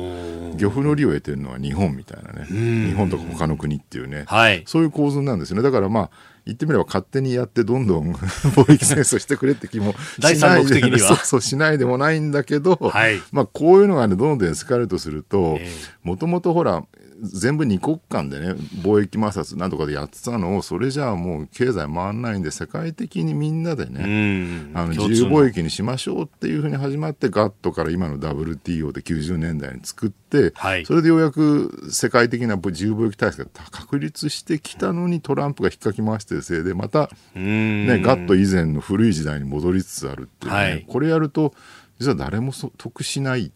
[0.56, 2.45] 漁夫の利を得てるのは日本みたいなね。
[2.45, 5.63] 日本とか他の国っていうね、はい、そういう構図なんですよね。
[5.63, 6.10] だからまあ
[6.45, 8.13] 言ってみれば勝手にやってどんどん
[8.54, 15.60] 貿易戦争してくれって気もしないでそうそうしないでもないんだけど、はい、まあこういうのがねどんどんエスカレートすると
[16.04, 16.84] もともとほら
[17.25, 41.53] 全部二国間でね貿易摩擦なんとかでやってたのをそれじゃあもう経済回んないんで世界的にみんなでねあの自由貿易にしましょうっていうふうに始まってガットから今の WTO で90年代に作って、はい、それでようやく世界的な自由貿易体制が確立してきたのにトランプが引っかき回してるせいでまた、ね、ガット以前の古い時代に戻りつつあるっていうね、はい、これやると
[41.99, 43.51] 実は誰も得しない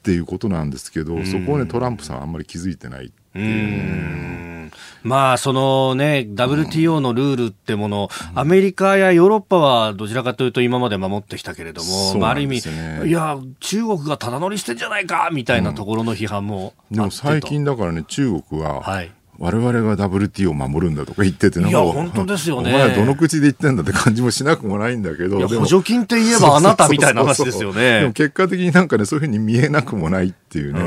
[0.00, 4.70] っていうことなんですけど、そこをね、トランプさんはあんまり気づいてないっていう、
[5.02, 12.62] まあ、そのね、WTO のルールってもの、うん、アメリカやヨーロッパはどちらかというと今まで守ってきたけれども、ね、まあ、ある意味、
[13.06, 22.68] いや、中国がただ乗りしてんじゃないかみたいなところの批判も、うん、でも最近だからね、中国は、はい我々が WTO を守るんだとか言ってていや本当ですよね。
[22.68, 28.00] お前はどの口で言ってんだって感じもしなくもないんだけど補助金って言えばあなたみたいな話ですよね。
[28.00, 30.80] でも結果的になんかねそういうふうに見えなくもないっていうね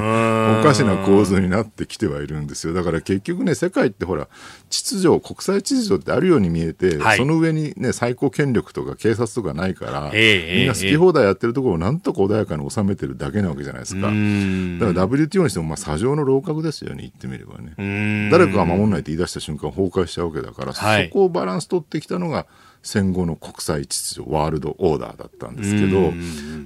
[0.59, 2.73] おかしな構図になってきてはいるんですよ。
[2.73, 4.27] だから結局ね世界ってほら
[4.69, 14.01] 秩序国際秩序ってあるように見えて、はい、その上にね最高権力とか警察とかないから、えー、みんな好き放題やってるところをなんとか穏やかに収めてるだけなわけじゃないですか。
[14.01, 14.17] だから
[15.07, 18.29] WTO にしてもまあ砂上の楼閣ですよね言ってみればね。
[18.31, 22.45] 誰かが守んないと言い出した瞬間崩壊しちゃうわけだから、はい、そこをバランス取ってきたのが
[22.83, 26.13] 戦後の国際秩序ワールドオーダーだったんですけど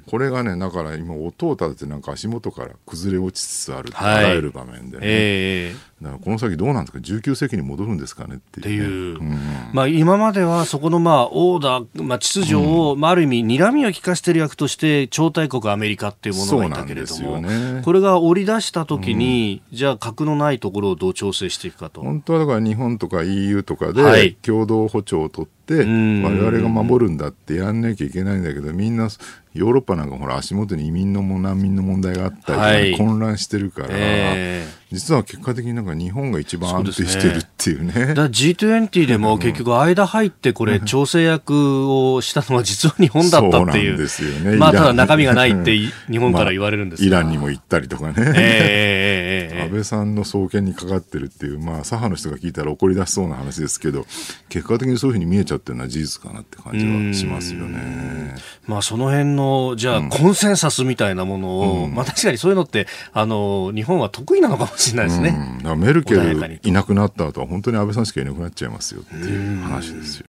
[0.10, 9.30] これがねだから今音を立ててなんか足元から崩れ落ちつつある、はい、あらゆる場面でね、えー、だからこの先どうなんですか？19世紀に戻るんですかねっていう、ね,、う。
[9.30, 9.40] ん、
[9.74, 22.02] まあ、今まではそこのまあオーダー、まあ、秩序を、うん、まあ、ある意味睨みを利かしている役として超大国アメリカっていうものがいたけれども、ね、これが織り出した時に、うん、じゃあ核のないところをどう調整していくかと。
[22.02, 29.10] 本当はだから日本とか EU とかで共同歩調を取って、我々が守るんだってやんなきゃいけないんだけどみんな
[29.58, 37.94] ヨーロッパなんかほら足元に移民のも難民の問題があったり、はい、混乱してるから、えー、実は結果的になんか日本が一番安定してるっていうね。
[37.96, 43.98] うねだ G20 でも結局間入ってこれ調整役をしたのは実は日本だったっていう。
[43.98, 44.58] ですよね。
[44.58, 48.14] まあただ中身がないって日本から言われるんですイランにも行ったりとかね。
[48.18, 54.06] えーえー、安倍さんの送検にかかってるっていう、まあ、左派の人が聞いたら怒り出しそうな話ですけど、
[54.50, 58.36] 結果的にそういうふうに見えちゃってるのは事実かなって感じはしますよね。
[58.66, 59.47] まあ、その辺の、
[59.78, 65.62] じゃあ、コンセンサスみたいなものを、うん、まあ、確かにそういうのって、あの、日本は得意なのかもしれないですね。
[65.64, 70.26] うん、メルケルいなくなった後は、本当に安倍さんしかいなくなっちゃいますよっていう話ですよ。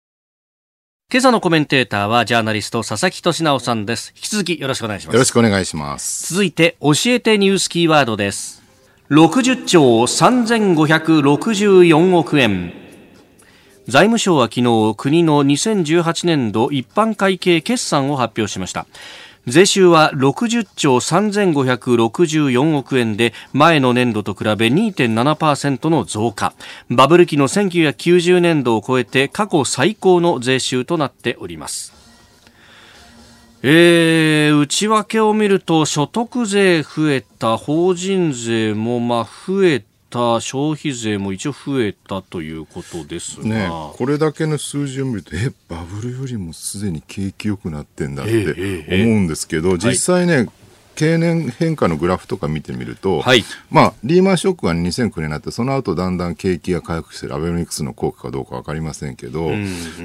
[1.13, 4.15] 今朝のコメンテーターはジャーナリスト佐々木俊直さんです。
[4.17, 5.15] 引き続きよろしくお願いします。
[5.15, 6.33] よろしくお願いします。
[6.33, 8.63] 続いて教えてニュースキーワードです。
[9.11, 12.82] 60兆3564億円。
[13.89, 18.87] 財務省は昨日国の2018年度一般会計決算を発表しました。
[19.47, 26.55] 税収は60兆3564億円で前の年度と比べ2.7%の増加
[26.91, 31.93] バブル期の1990年度を超えて過去最高の税収となっております
[33.65, 50.49] えー、内訳を見ると所得税増えた法人税もまあ増えた消費税も一応増えたということですが、ね、これだけの数字を見るとえバブルよりもすでに景気良くなってんだって思うんですけど、実際ね、
[50.95, 59.51] 経年変化のグラフとか見てみると、はい、まあ、リーマンショックが2009年になって、その後だんだん景気が回復してるアベノミクスの効果かどうか分かりませんけど、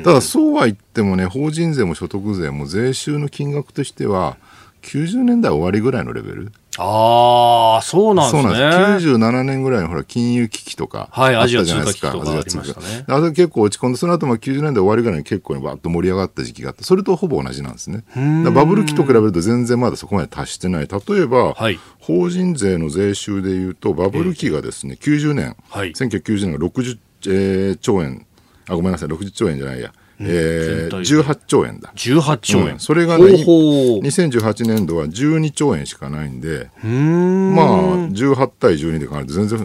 [0.05, 4.37] ただそうは言ってもね、法人税も所得税も税収の金額としては、
[4.83, 6.51] 90年代終わりぐらいのレベル。
[6.77, 8.43] ああ、そうなんですね。
[8.43, 9.07] そうなんです。
[9.09, 11.09] 97年ぐらいのほら、金融危機とか。
[11.11, 13.05] はい、アジア通貨危機とかありましたね。
[13.07, 18.03] あれ結構落ち込んで、その後も90年代終わりぐらいに結構バッと盛り上がった時期があって、それとほぼ同じなんですね。
[18.53, 20.87] バブル期と比べると全然まだそこまで達してない。
[20.87, 28.25] 例えば、はい、法人税の税収でいうと、バブル期がですね、90年、はい、1990年が60、えー、兆円、
[28.69, 29.93] あ、ごめんなさい、60兆円じゃないや。
[30.19, 31.91] えー、18兆円だ。
[31.95, 32.73] 18兆円。
[32.73, 37.67] うん、それがね、2018年度は12兆円しかないんで、んまあ、
[38.09, 39.59] 18対12で考えると全然、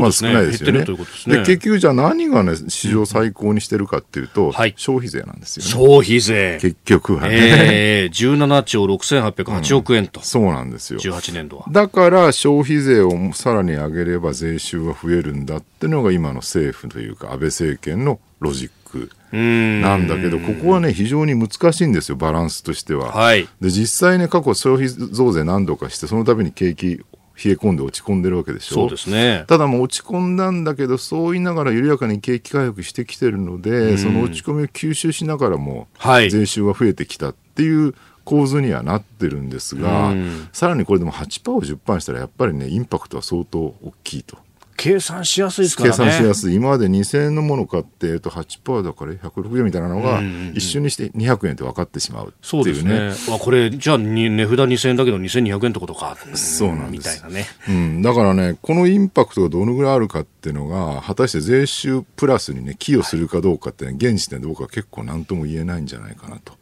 [0.00, 0.84] まあ、少ないですよね。
[0.84, 5.70] で、ね、結局じゃあ何がね、史上最高にしてるかっていうと、はい、消費税なんですよね。
[5.70, 6.58] 消費税。
[6.60, 7.28] 結局はね。
[7.30, 11.00] えー、17兆6808億円と、うん、そうなんですよ。
[11.00, 11.64] 18年度は。
[11.70, 23.12] だから消費税をさらに上げれば税収が増えるんだっていうのが今の政府というか安倍政権のロジックなんだけど、ここはね、非常に難しいんですよ、バランスとしては。
[23.12, 29.44] はい、で実際ね、過去消費増税何度かして、その度に景気冷え込んで落ち込んでるわけでしょそうですね。
[29.46, 35.86] ただもう落ち込んだんだけど、そう言いながら緩やかに景気回復してきてるので、その落ち込みを吸収しながらも、
[36.30, 40.12] 税収が増えてきたっていう構図にはなってるんですが、
[40.52, 44.36] さらにこれでも8%を10%にしたら、やっぱりね、インパクトは相当大きいと。
[44.78, 45.96] 計算しやすいですからね。
[45.96, 46.54] 計算しやすい。
[46.54, 50.22] 今まで2000円のもの買って、えっと、8%だから160円みたいなのが、
[50.54, 53.10] 一瞬にして200円って分かってしまう、ね、そうですね。
[53.28, 56.16] あこれ、じゃあ、値札2000円だけど2200円ってことか。
[56.34, 57.16] そうなんです。
[57.16, 57.46] みたいなね。
[57.68, 58.02] うん。
[58.02, 66.52] だからね、このインパクトがどのぐらいあるかっていうのが、果たして税収プラスにね、寄与するかどうかって、ね、現時点で僕は結構何とも言えないんじゃないかなと。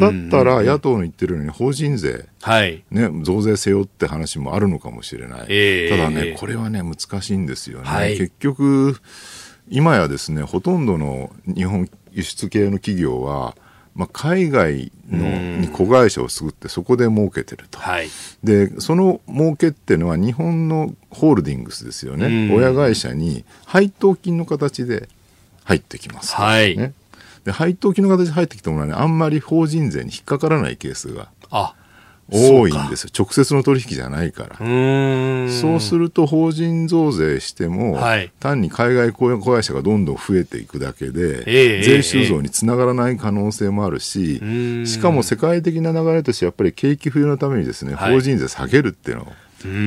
[0.00, 5.46] だったら、野党の言ってるように、法人税、はい、ね、増税せよって話もあるのかもしれない。
[5.48, 7.84] えー、ただね、これはね、難しいんですよね。
[7.88, 9.00] はい、結局、
[9.68, 13.56] 今やですね、ほとんどの日本輸出系の企業は、
[13.94, 18.08] まあ、海外のに子会社を作ってそこで儲けてると、はい、
[18.44, 22.52] でその儲けっていうのは日本のホールディングスですよね。
[22.54, 25.08] 親会社に配当金の形で
[25.64, 26.76] 入ってきます、ね、はい、
[27.44, 31.74] で配当金の形で入ってきたものはねあんまり法人税に引っかからないケースがあ
[32.28, 33.10] 多いんですよ。
[33.16, 34.56] 直接の取引じゃないから。
[34.58, 49.26] そうすると法人増税しても、はい、単に海外子会社がどんどん増えていくだけで、えー、税収増につながらない可能性もあるし、えー、しかも世界的な流れとしてやっぱり景気冬のためにですね、法人税下げるっていうのを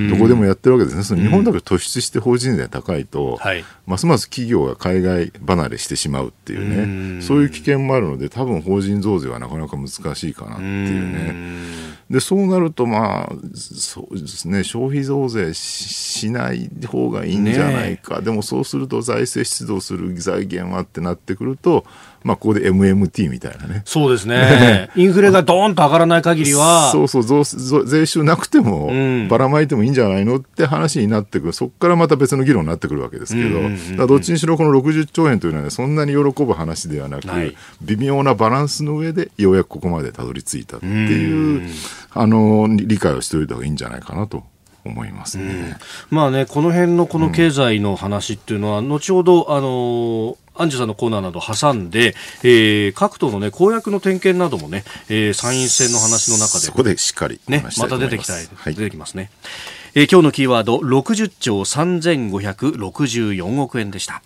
[0.09, 11.88] どこでもやってるわけですね、その日本だけ突出して法人税が高いと、はい、ますます企業が海外離れしてしまうっていうね、そういう危険もあるので、多分法人増税はなかなか難しいかなっていうね。
[12.09, 21.85] でそうなると、まあそうですね、消費増税しない方がいいんじゃないか、ね、でもそうすると財政出動する財源はってなってくると、
[22.23, 23.81] まあ、ここで MMT みたいなね。
[23.85, 24.89] そうですね。
[24.95, 26.89] インフレがドーンと上がらない限りは。
[26.93, 27.43] そうそう増、
[27.83, 28.91] 税収なくても、
[29.29, 31.53] ばらまいてもいいんじゃないのって話になってくる。
[31.53, 41.69] そこからまた別の議論になってくるわけですけど、どっちにしろこの60兆円というのはね、そんなに喜ぶ話ではなく、はい、微妙なバランスの上で、ようやくここまでたどり着いたっていう、
[42.11, 44.43] あの、理解をしておいた方がいいんじゃないかなと
[44.89, 45.77] 思いますね、
[46.11, 56.65] うん、まあね、この辺のこの経済の話っていうのは、後ほど、あのアンジュさんのコーナーなど挟んで、えー、各党のね、公約の点検などもね、えー、参院選の話の中で。
[56.65, 59.31] そこでしっかりね、また出てきたい、はい、出てきますね。
[59.95, 64.21] えー、今日のキーワード60兆3564億円でした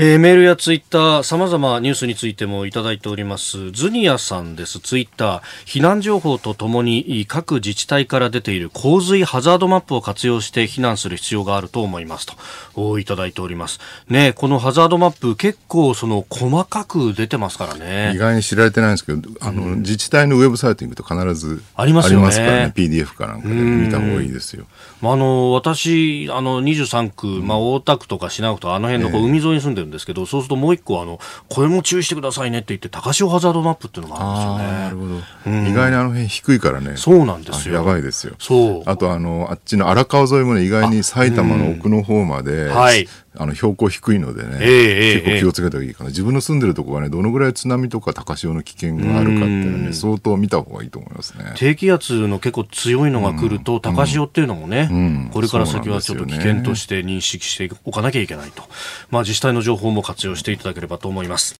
[0.00, 3.72] えー、メールやツイッター、様々ニュースについてもいただいております。
[3.72, 4.78] ズニアさんです。
[4.78, 12.28] ツイッター、避難情報とともに各自治体から出ている洪水ハザードマップを活用して避難する必要があると思います
[12.76, 13.80] と、いただいております。
[14.08, 18.12] ねこのハザードマップ結構その細かく出てますからね。
[18.14, 22.72] 意外に知られてないんですけど、あの、うん、自治体のウェブサイトに行くと必ずありますからね。
[22.76, 24.66] PDF かなんかで見た方がいいですよ。
[25.00, 34.80] あの、私、あの、23区、まあ、大田区とか品区とか、あの辺のこう海沿いに住んでるんですけど、そうするともう一個、あの、これも注意してくださいねって言って、高潮ハザードマップっていうのがあるんですよね。
[34.80, 35.14] なるほど。
[35.46, 36.96] うん、意外にあの辺低いからね。
[36.96, 37.76] そうなんですよ。
[37.76, 38.34] やばいですよ。
[38.38, 38.90] そう。
[38.90, 43.08] あと、あの、あっちの荒川沿いもね、意外に埼玉の奥の方まで、はい。
[43.38, 51.52] あの標高低いのでね、えー、結構気をつけた方がいいかな、自分の住んでるところがね、どのぐらい津波とか高潮の危険があるかっていうのはね、相当見た方がいいと思いますね。
[51.56, 58.64] 低気圧の結構強いのが来ると、高潮っていうのもね、うんうん、これから先はちょっと危険として認識しておかなきゃいけないと。
[59.10, 61.56] まあ自治体の情報も活用していただければと思います。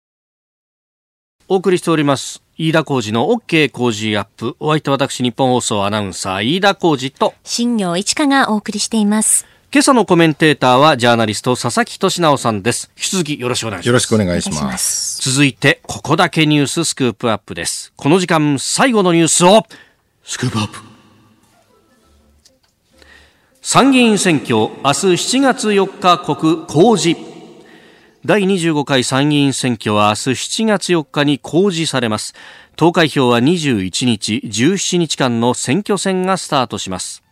[1.51, 2.43] お送りしております。
[2.59, 4.57] 飯田浩二の OK 工事アップ。
[4.61, 9.47] お相手は私、日本放送アナウンサー、飯田浩二と、新業一華がお送りしています。
[9.71, 12.91] 今朝のコメンテーターはジャーナリスト佐々木俊直さんです。
[12.97, 13.87] 引き続きよろしくお願いします。
[13.89, 15.31] よろしくお願いします。
[15.31, 17.93] 続いて、ここだけニューススクープアップです。
[17.95, 19.67] この時間、最後のニュースを、
[20.25, 20.79] スクープアップ。
[23.61, 27.21] 参議院選挙、明日7月4日国公示。
[28.25, 32.33] 第25回参議院選挙は明日7月4日に公示されます。
[32.77, 37.23] 投開票は21日、17日間の選挙戦がスタートします。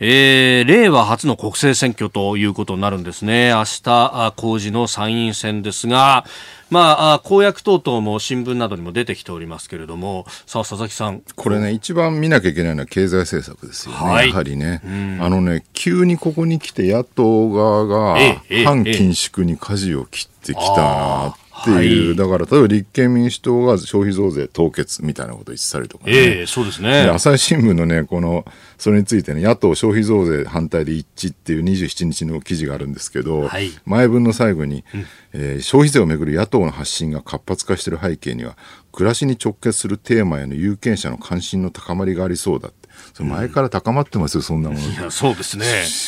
[0.00, 3.50] えー、令和初の国政選挙ということになるんですね。
[3.50, 6.24] 明日、公示の参院選ですが、
[6.70, 11.22] まあ、公約等々も新聞などにも出てきておりますけれども、さあ、佐々木さん。
[11.34, 13.98] これね、一番見なきゃいけないのは経済政策ですよね。
[13.98, 14.82] はい、やはりね、
[15.20, 18.20] あのね、急にここに来て野党側が
[18.64, 21.34] 反緊縮に舵を切ってきたなっ
[21.64, 27.02] ていう、はい、だから例えば立憲民主党が消費増税凍結みたいなことを言ってたりとかね、えー、そうですね。
[27.02, 28.44] 朝日新聞のね、この
[28.76, 38.56] それについてね、野党消費増税反対で一致っていう27日の記事があるんですけど、はい、前文の最後に、うん、えー、消費税をめぐる野党の発信が活発化している背景には、
[38.92, 42.70] 暮らしに直結するテーマへの有権者の関心の高まりがありそうだ
[43.08, 43.22] って。
[43.22, 44.80] 前から高まってますよ、そんなもの。
[44.80, 45.66] いや、そうですね。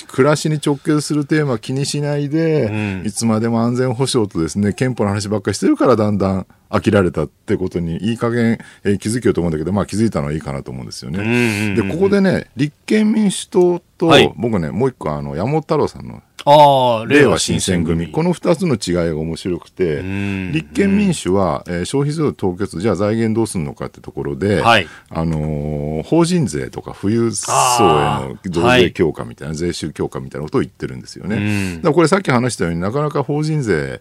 [0.08, 11.74] 暮らしに直結するテーマ気にしないで、うん、いつまでも安全保障とですね、憲法の話ばっかりしてるからだんだん飽きられたってことにいい加減、えー、気づきようと思うんだけど、まあ気づいたのはいいかなと思うんですよね。
[11.74, 18.08] で、ここでね、立憲民主党と、はい、僕ね、もう一個あの、山本太郎さんのあ令和新選組。
[18.08, 19.96] この二つの違いが面白くて、
[20.52, 27.54] 立憲民主は、えー、消費税凍結、じゃあ財源どうするのかってところで、はい、あのー、法人税とか富裕層へ
[28.28, 31.76] の増税強化みたいな、はい、税収強化みたいなことを言ってるんですよね。
[31.76, 34.00] だからこれさっき話したようになかなか法人税、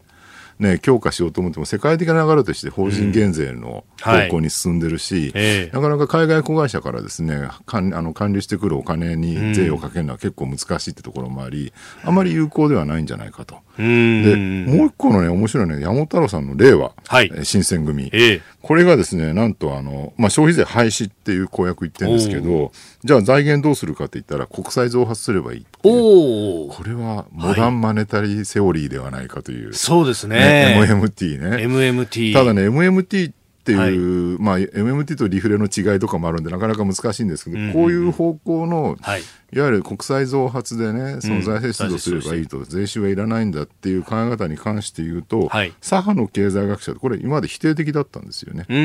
[0.60, 13.58] ね、強化しようと思っても世界的な流れとして法人減税の方向に進んでるし、うんはいなかなか海外子会社からですねかんあの管理してくるお金に税をかけるのは結構難しいってところもあり、あまり有効ではないんじゃないかと。
[13.80, 22.74] でもう一個のね面白いね山本太郎さんの令和、はい、新選組、えこれがですねなんとあの、まあ、消費税廃止っていう公約言ってるんですけど
[23.06, 30.78] じゃあ財源どうするかって言ったら国債増発すればいいおこれはモダンマネタリーセオリーではないかという、はい、そうですね。
[30.78, 31.66] MMT ね。
[31.66, 33.39] MMT ただね MMT って
[33.72, 48.66] いう、はい、まあ MMT とリフレの違いとかもあるんでなかなか難しいんですけど、うんうん、こういう方向の、はい、いわゆる国債増発でねその財政出動すればいいと、うん、税収はいらないんだっていう考え方に関して言うと、はい、左派の経済学者これ今まで否定的だったんですよね。
[48.70, 48.76] おお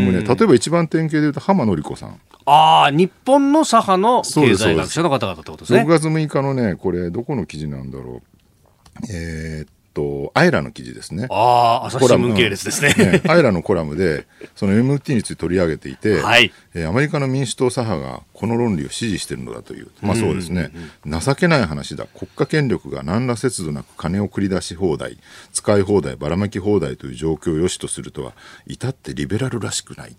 [0.00, 0.22] むね。
[0.22, 2.20] 例えば一番典型で言うと浜典子さん。
[2.44, 5.82] ああ日本の左派の経済学者の方々ってことですね。
[5.82, 8.32] 6月6日のねこれどこの記事なんだろう。
[9.10, 11.26] えー、っと、アイラの記事ですね。
[11.30, 12.94] ああ、朝日新聞系列ですね。
[12.94, 14.26] ねアイラのコラムで、
[14.56, 19.88] その MT について取り上げていて、はい、えー、アメリカの民主党左派がこの論理を支持しているのだという。
[20.00, 20.70] まあそうですね。
[21.04, 22.06] 情けない話だ。
[22.06, 25.18] 国家権力が何ら節度なく金を繰り出し放題、
[25.52, 28.32] 使い放題、ばらまき放題という状況を良しとするとは、
[28.66, 30.16] 至ってリベラルらしくない。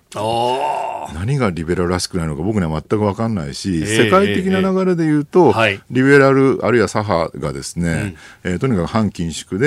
[1.14, 9.63] 何がリベラルらしくないのか僕には全く分かんないし、えー、世界的な流れで言うと、えーはい、リベラルあるいは左派がですね、うん、えー、とにかく反緊縮で、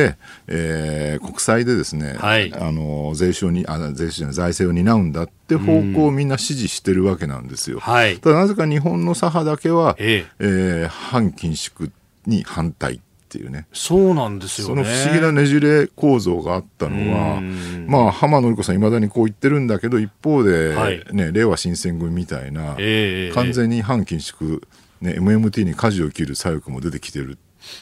[0.47, 7.81] えー、国債でですね、はい、あの税収にあ税収財政を担うんだって方向をみんな支持してるわけなんですよ。
[7.81, 11.91] はい、ただなぜか日本の左派だけは、えー、えー、反緊縮
[12.27, 12.95] に反対。
[12.95, 13.67] っっていうね。
[13.73, 14.85] そうなんですよね。
[14.85, 17.41] その不思議なねじれ構造があったのは、
[17.87, 24.61] まあ、浜典子さんいまだにこう言ってるんだけど、一方で、ね、はい、令和新選組みたいな、えー、完全に反緊縮、
[25.01, 27.37] ね、MMT に舵を切る左翼も出てきてる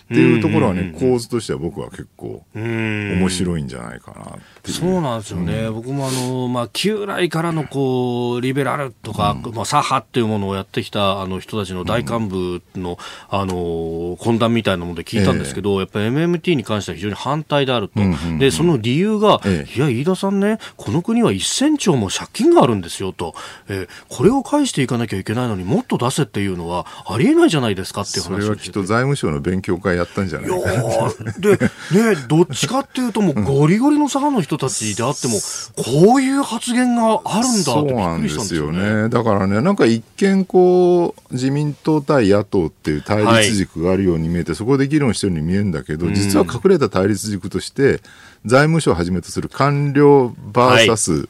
[0.04, 4.38] っていうところはね、構図としては僕は結構面白いんじゃないかな
[4.70, 18.00] そうなんですよね、うん、僕もあの、まあ、旧来からのこうリベラルとか、うん、まあ、左派っていうものをやってきたあの人たちの大幹部の,、あの懇談みたいなもので聞いたんですけど、えー、やっぱり MMT に関しては非常に反対であると、
[18.38, 23.34] でその理由が、えー、いや、飯田さんね、この国は1000兆も借金があるんですよと、
[23.68, 30.50] えー、これを返していかなきゃいけないのにもっと出せっていうのはありえないじゃないですかっていう話それはきっと財務省の勉強会やったんじゃない？
[30.50, 30.56] か
[31.38, 31.68] で、ね、
[32.28, 35.34] どっちかっていうともうゴリゴリの左派の人たちであっても、
[35.76, 39.08] こういう発言があるんだってびっくりしたんですよね。
[39.08, 48.00] だからね、なんか一見こう、自民党対野党っていう対立軸があるように見えて、はい、そこで議論してるように見えるんだけど、実は隠れた対立軸として、
[48.44, 51.28] 財務省をはじめとする官僚 VS、はい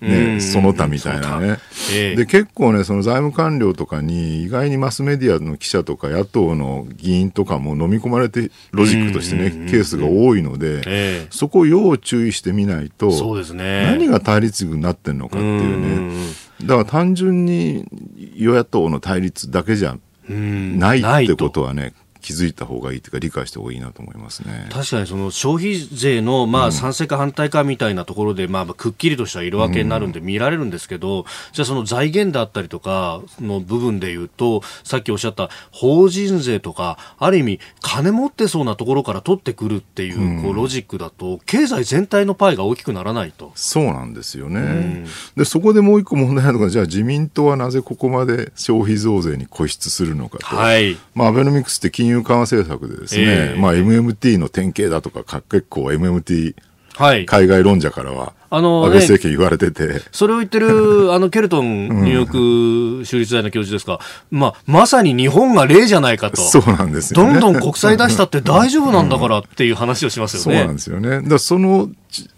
[0.00, 1.56] ね、その他みたいなね、
[1.90, 16.46] えー、で結構ねその財務官僚とかに意外にマスメディアの記者とか野党の議員とかも飲み込まれてロジックとしてね、ケースが多いので、えー、そこを要注意してみないとそうです、ね、何が対立になってるのかっていうね。
[16.62, 17.86] だから単純に
[18.34, 21.94] 与野党の対立だけじゃないってことはね
[22.26, 24.66] 気づいた方がいいというか理解した方がいいなと思いますね。
[24.72, 43.52] 確かにその消費税のまあ賛成か反対かみたいなところでまあくっきりとした色分けになるんで見られるんですけど、じゃあその財源だったりとかの部分でいうとさっきおっしゃった法人税とかある意味金持ってそうなところから取ってくるっていうこうロジックだと経済全体のパイが大きくならないと。
[43.54, 45.06] そうなんですよね、
[45.36, 50.96] でそこでもう一個問題なのがじゃあ自民党はなぜここまで消費増税に固執するのかと、はい。
[51.14, 56.54] まあ、アベノミクスって金融融緩和政策でですね、えー、まあ MMT の典型だとか、結構 MMT
[56.98, 60.00] 海外論者からは、あの、安倍政権言われてて。
[60.12, 64.00] それを言ってる、 あの、ケルトンニューヨーク州立大の教授ですか、
[64.32, 66.40] うん、まあ、まさに日本が例じゃないかと。
[66.40, 70.58] そうなんですよ、ね、どんどん国債出したって 大丈夫なんだからっていう話をしますよね。
[70.58, 71.22] そうなんですよね。
[71.28, 71.90] だその、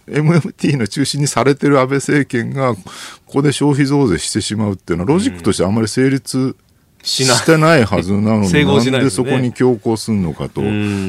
[0.08, 2.80] MMT の中心にされてる安倍政権が、こ
[3.26, 6.56] こで消費増税してしまうっていうのは、ロジックとしてあんまり成立
[7.08, 8.48] ししてないはずなのに、
[8.92, 10.60] なんでそこに強行するのかと、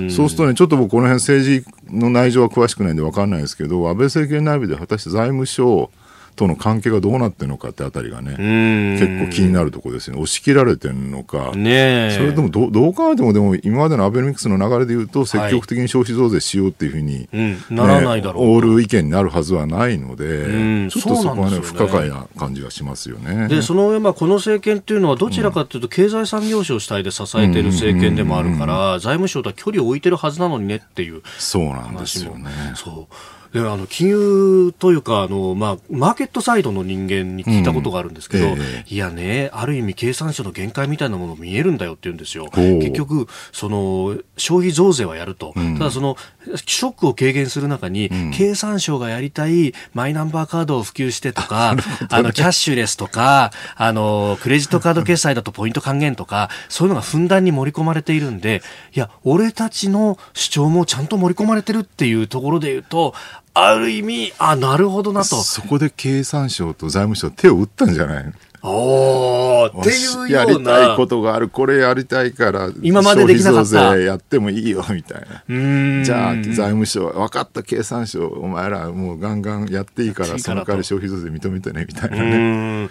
[0.10, 5.92] そうするとね、ちょっと僕、この辺政治の内情は詳しくないんで分かんないですけど、安倍政権内部で果たして財務省、
[6.40, 10.16] との関係がどうなってるのかってあたりがね、結構気になるところですね。
[10.16, 11.52] 押し切られてるのか。
[11.54, 18.52] ねそれでもど、どう考えても、でも今までのアベノミクスの流れで言うと、積極的に消費増税しようっていうふうに、はいね、ならないだろう。
[18.52, 23.50] オール意見になるはずはないので、ちょっとそこはね、不可解な感じがしますよね。
[23.50, 31.22] で、その上、まあ、この政権っていうのは、どちらかというと、経済産業省主体で支えてる政権でもあるから、財務省とは距離を置いてるはずなのにねっていう。
[31.38, 32.50] そうなんですよね。
[32.76, 33.39] そう。
[33.54, 42.48] であの金融というかあの、まあ、マーケットサイドの人間に聞いたことがあるんですけど、うんえー、いやね、ある意味、経産省の限界みたいなもの見えるんだよって言うんですよ。
[42.54, 46.18] 結局その消費増税はやると、うん、ただその
[46.56, 58.62] ショックを軽減する中に、うん、経産省がやりたいマイナンバーカードを普及してとか、 ね、あのキャッシュレスとかあのクレジットカード決済だとポイント還元とかそういうのがふんだんに盛り込まれているんで
[58.94, 63.14] いや俺たちの主張もちゃんと盛り込まれてるっていうところで言うと
[63.54, 65.44] ある意味、あ、なるほどなと。
[65.44, 73.98] そこで経産省と財務省手を打ったんじゃないおっていうやりたいことがある、これやりたいから、今までできなかった。
[73.98, 76.04] やってもいいよ、みたいな。
[76.04, 82.90] じゃあ、財務省、分かった、経産省、お前らもうガンガンやっていいから、その代わり消費増税認めてね、みたいなね。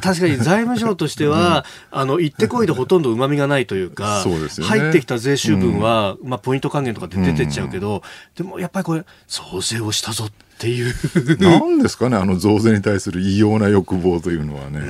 [0.00, 8.02] 確かに財務省としては、 あの、行ってこいでほとんど旨味がないというか、 そうですよね、入ってきた税収分は、まあ、ポイント還元とかで出てっちゃうけど、
[8.36, 10.94] でもやっぱりこれ、増税をしたぞって、っていう。
[11.38, 14.80] なんですかねあの増税に対する異様な欲望というのはね。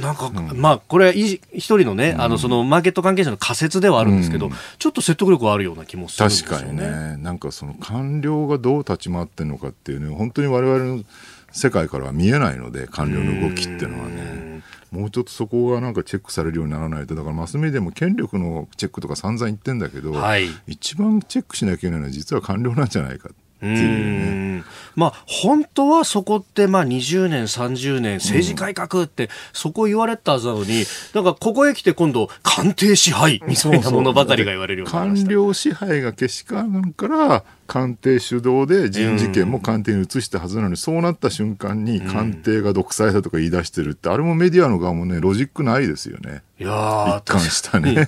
[0.00, 6.56] なんか、うん、まあこれは一人のね、うん、あのそのマーケット関係者の仮説ではあるんですけど、うん、ちょっと説得力はあるような気もするんですよね。
[6.56, 7.16] 確かにね。
[7.22, 11.04] なんかその官僚がどう立ち回ってるのかっていうね本当に我々の
[11.52, 14.54] 世界からは見えないので官僚の動きっていうのはね。
[14.90, 17.16] もうちょっとそこがなんかチェックされるようにならないと。
[17.16, 24.64] だからマスメディアも権力のチェックとか散々言ってんだけど、はい、一番チェックしなきゃいけないのは実は官僚なんじゃないかっていうね。
[24.96, 30.84] まあ、本当はそこって、まあ、20年、30年、政治改革って、そこ言われたはずなのに、
[31.14, 35.26] なんか、ここへ来て今度、官邸支配みたいなものばかりが言われるようになりました。
[35.26, 46.42] 官僚支配がけしからんから、官邸主導で人事権も官邸に移したはずなのに、そうなった瞬間に官邸が独裁だとか言い出してるって、あれもメディアの側もね、ロジックないですよね。
[46.58, 48.06] いや一貫したね。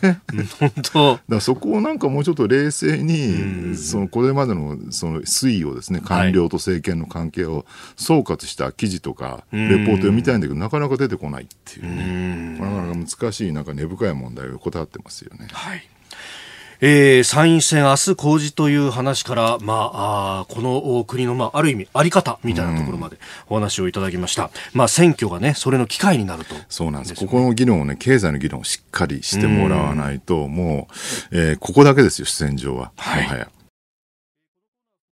[0.61, 1.21] 本当。
[1.29, 12.59] だそこをなんかもうちょっと冷静に、そのこれまでのその推移をですね、官僚と政権の関係を総括した記事とか、レポート読みたいんだけど、なかなか出てこないっていうね。
[12.61, 15.49] なかなか難しい、なんか根深い問題を答ってますよね。
[15.51, 15.89] はい。
[16.81, 23.19] えー、参院選明日公示という話から、まあ、あこの国の、まあ、ある意味、あり方みたいなところまで
[23.49, 24.51] お話をいただきました。
[24.73, 27.15] まあ、選挙がね、それの機会になると、そうなんです。
[27.15, 30.89] ここの議論をね、経済の議論をしっかりしてもらわないと、うも
[31.33, 32.93] う、えー、ここだけですよ、主戦場は。
[32.97, 33.25] はい。
[33.25, 33.49] もはや。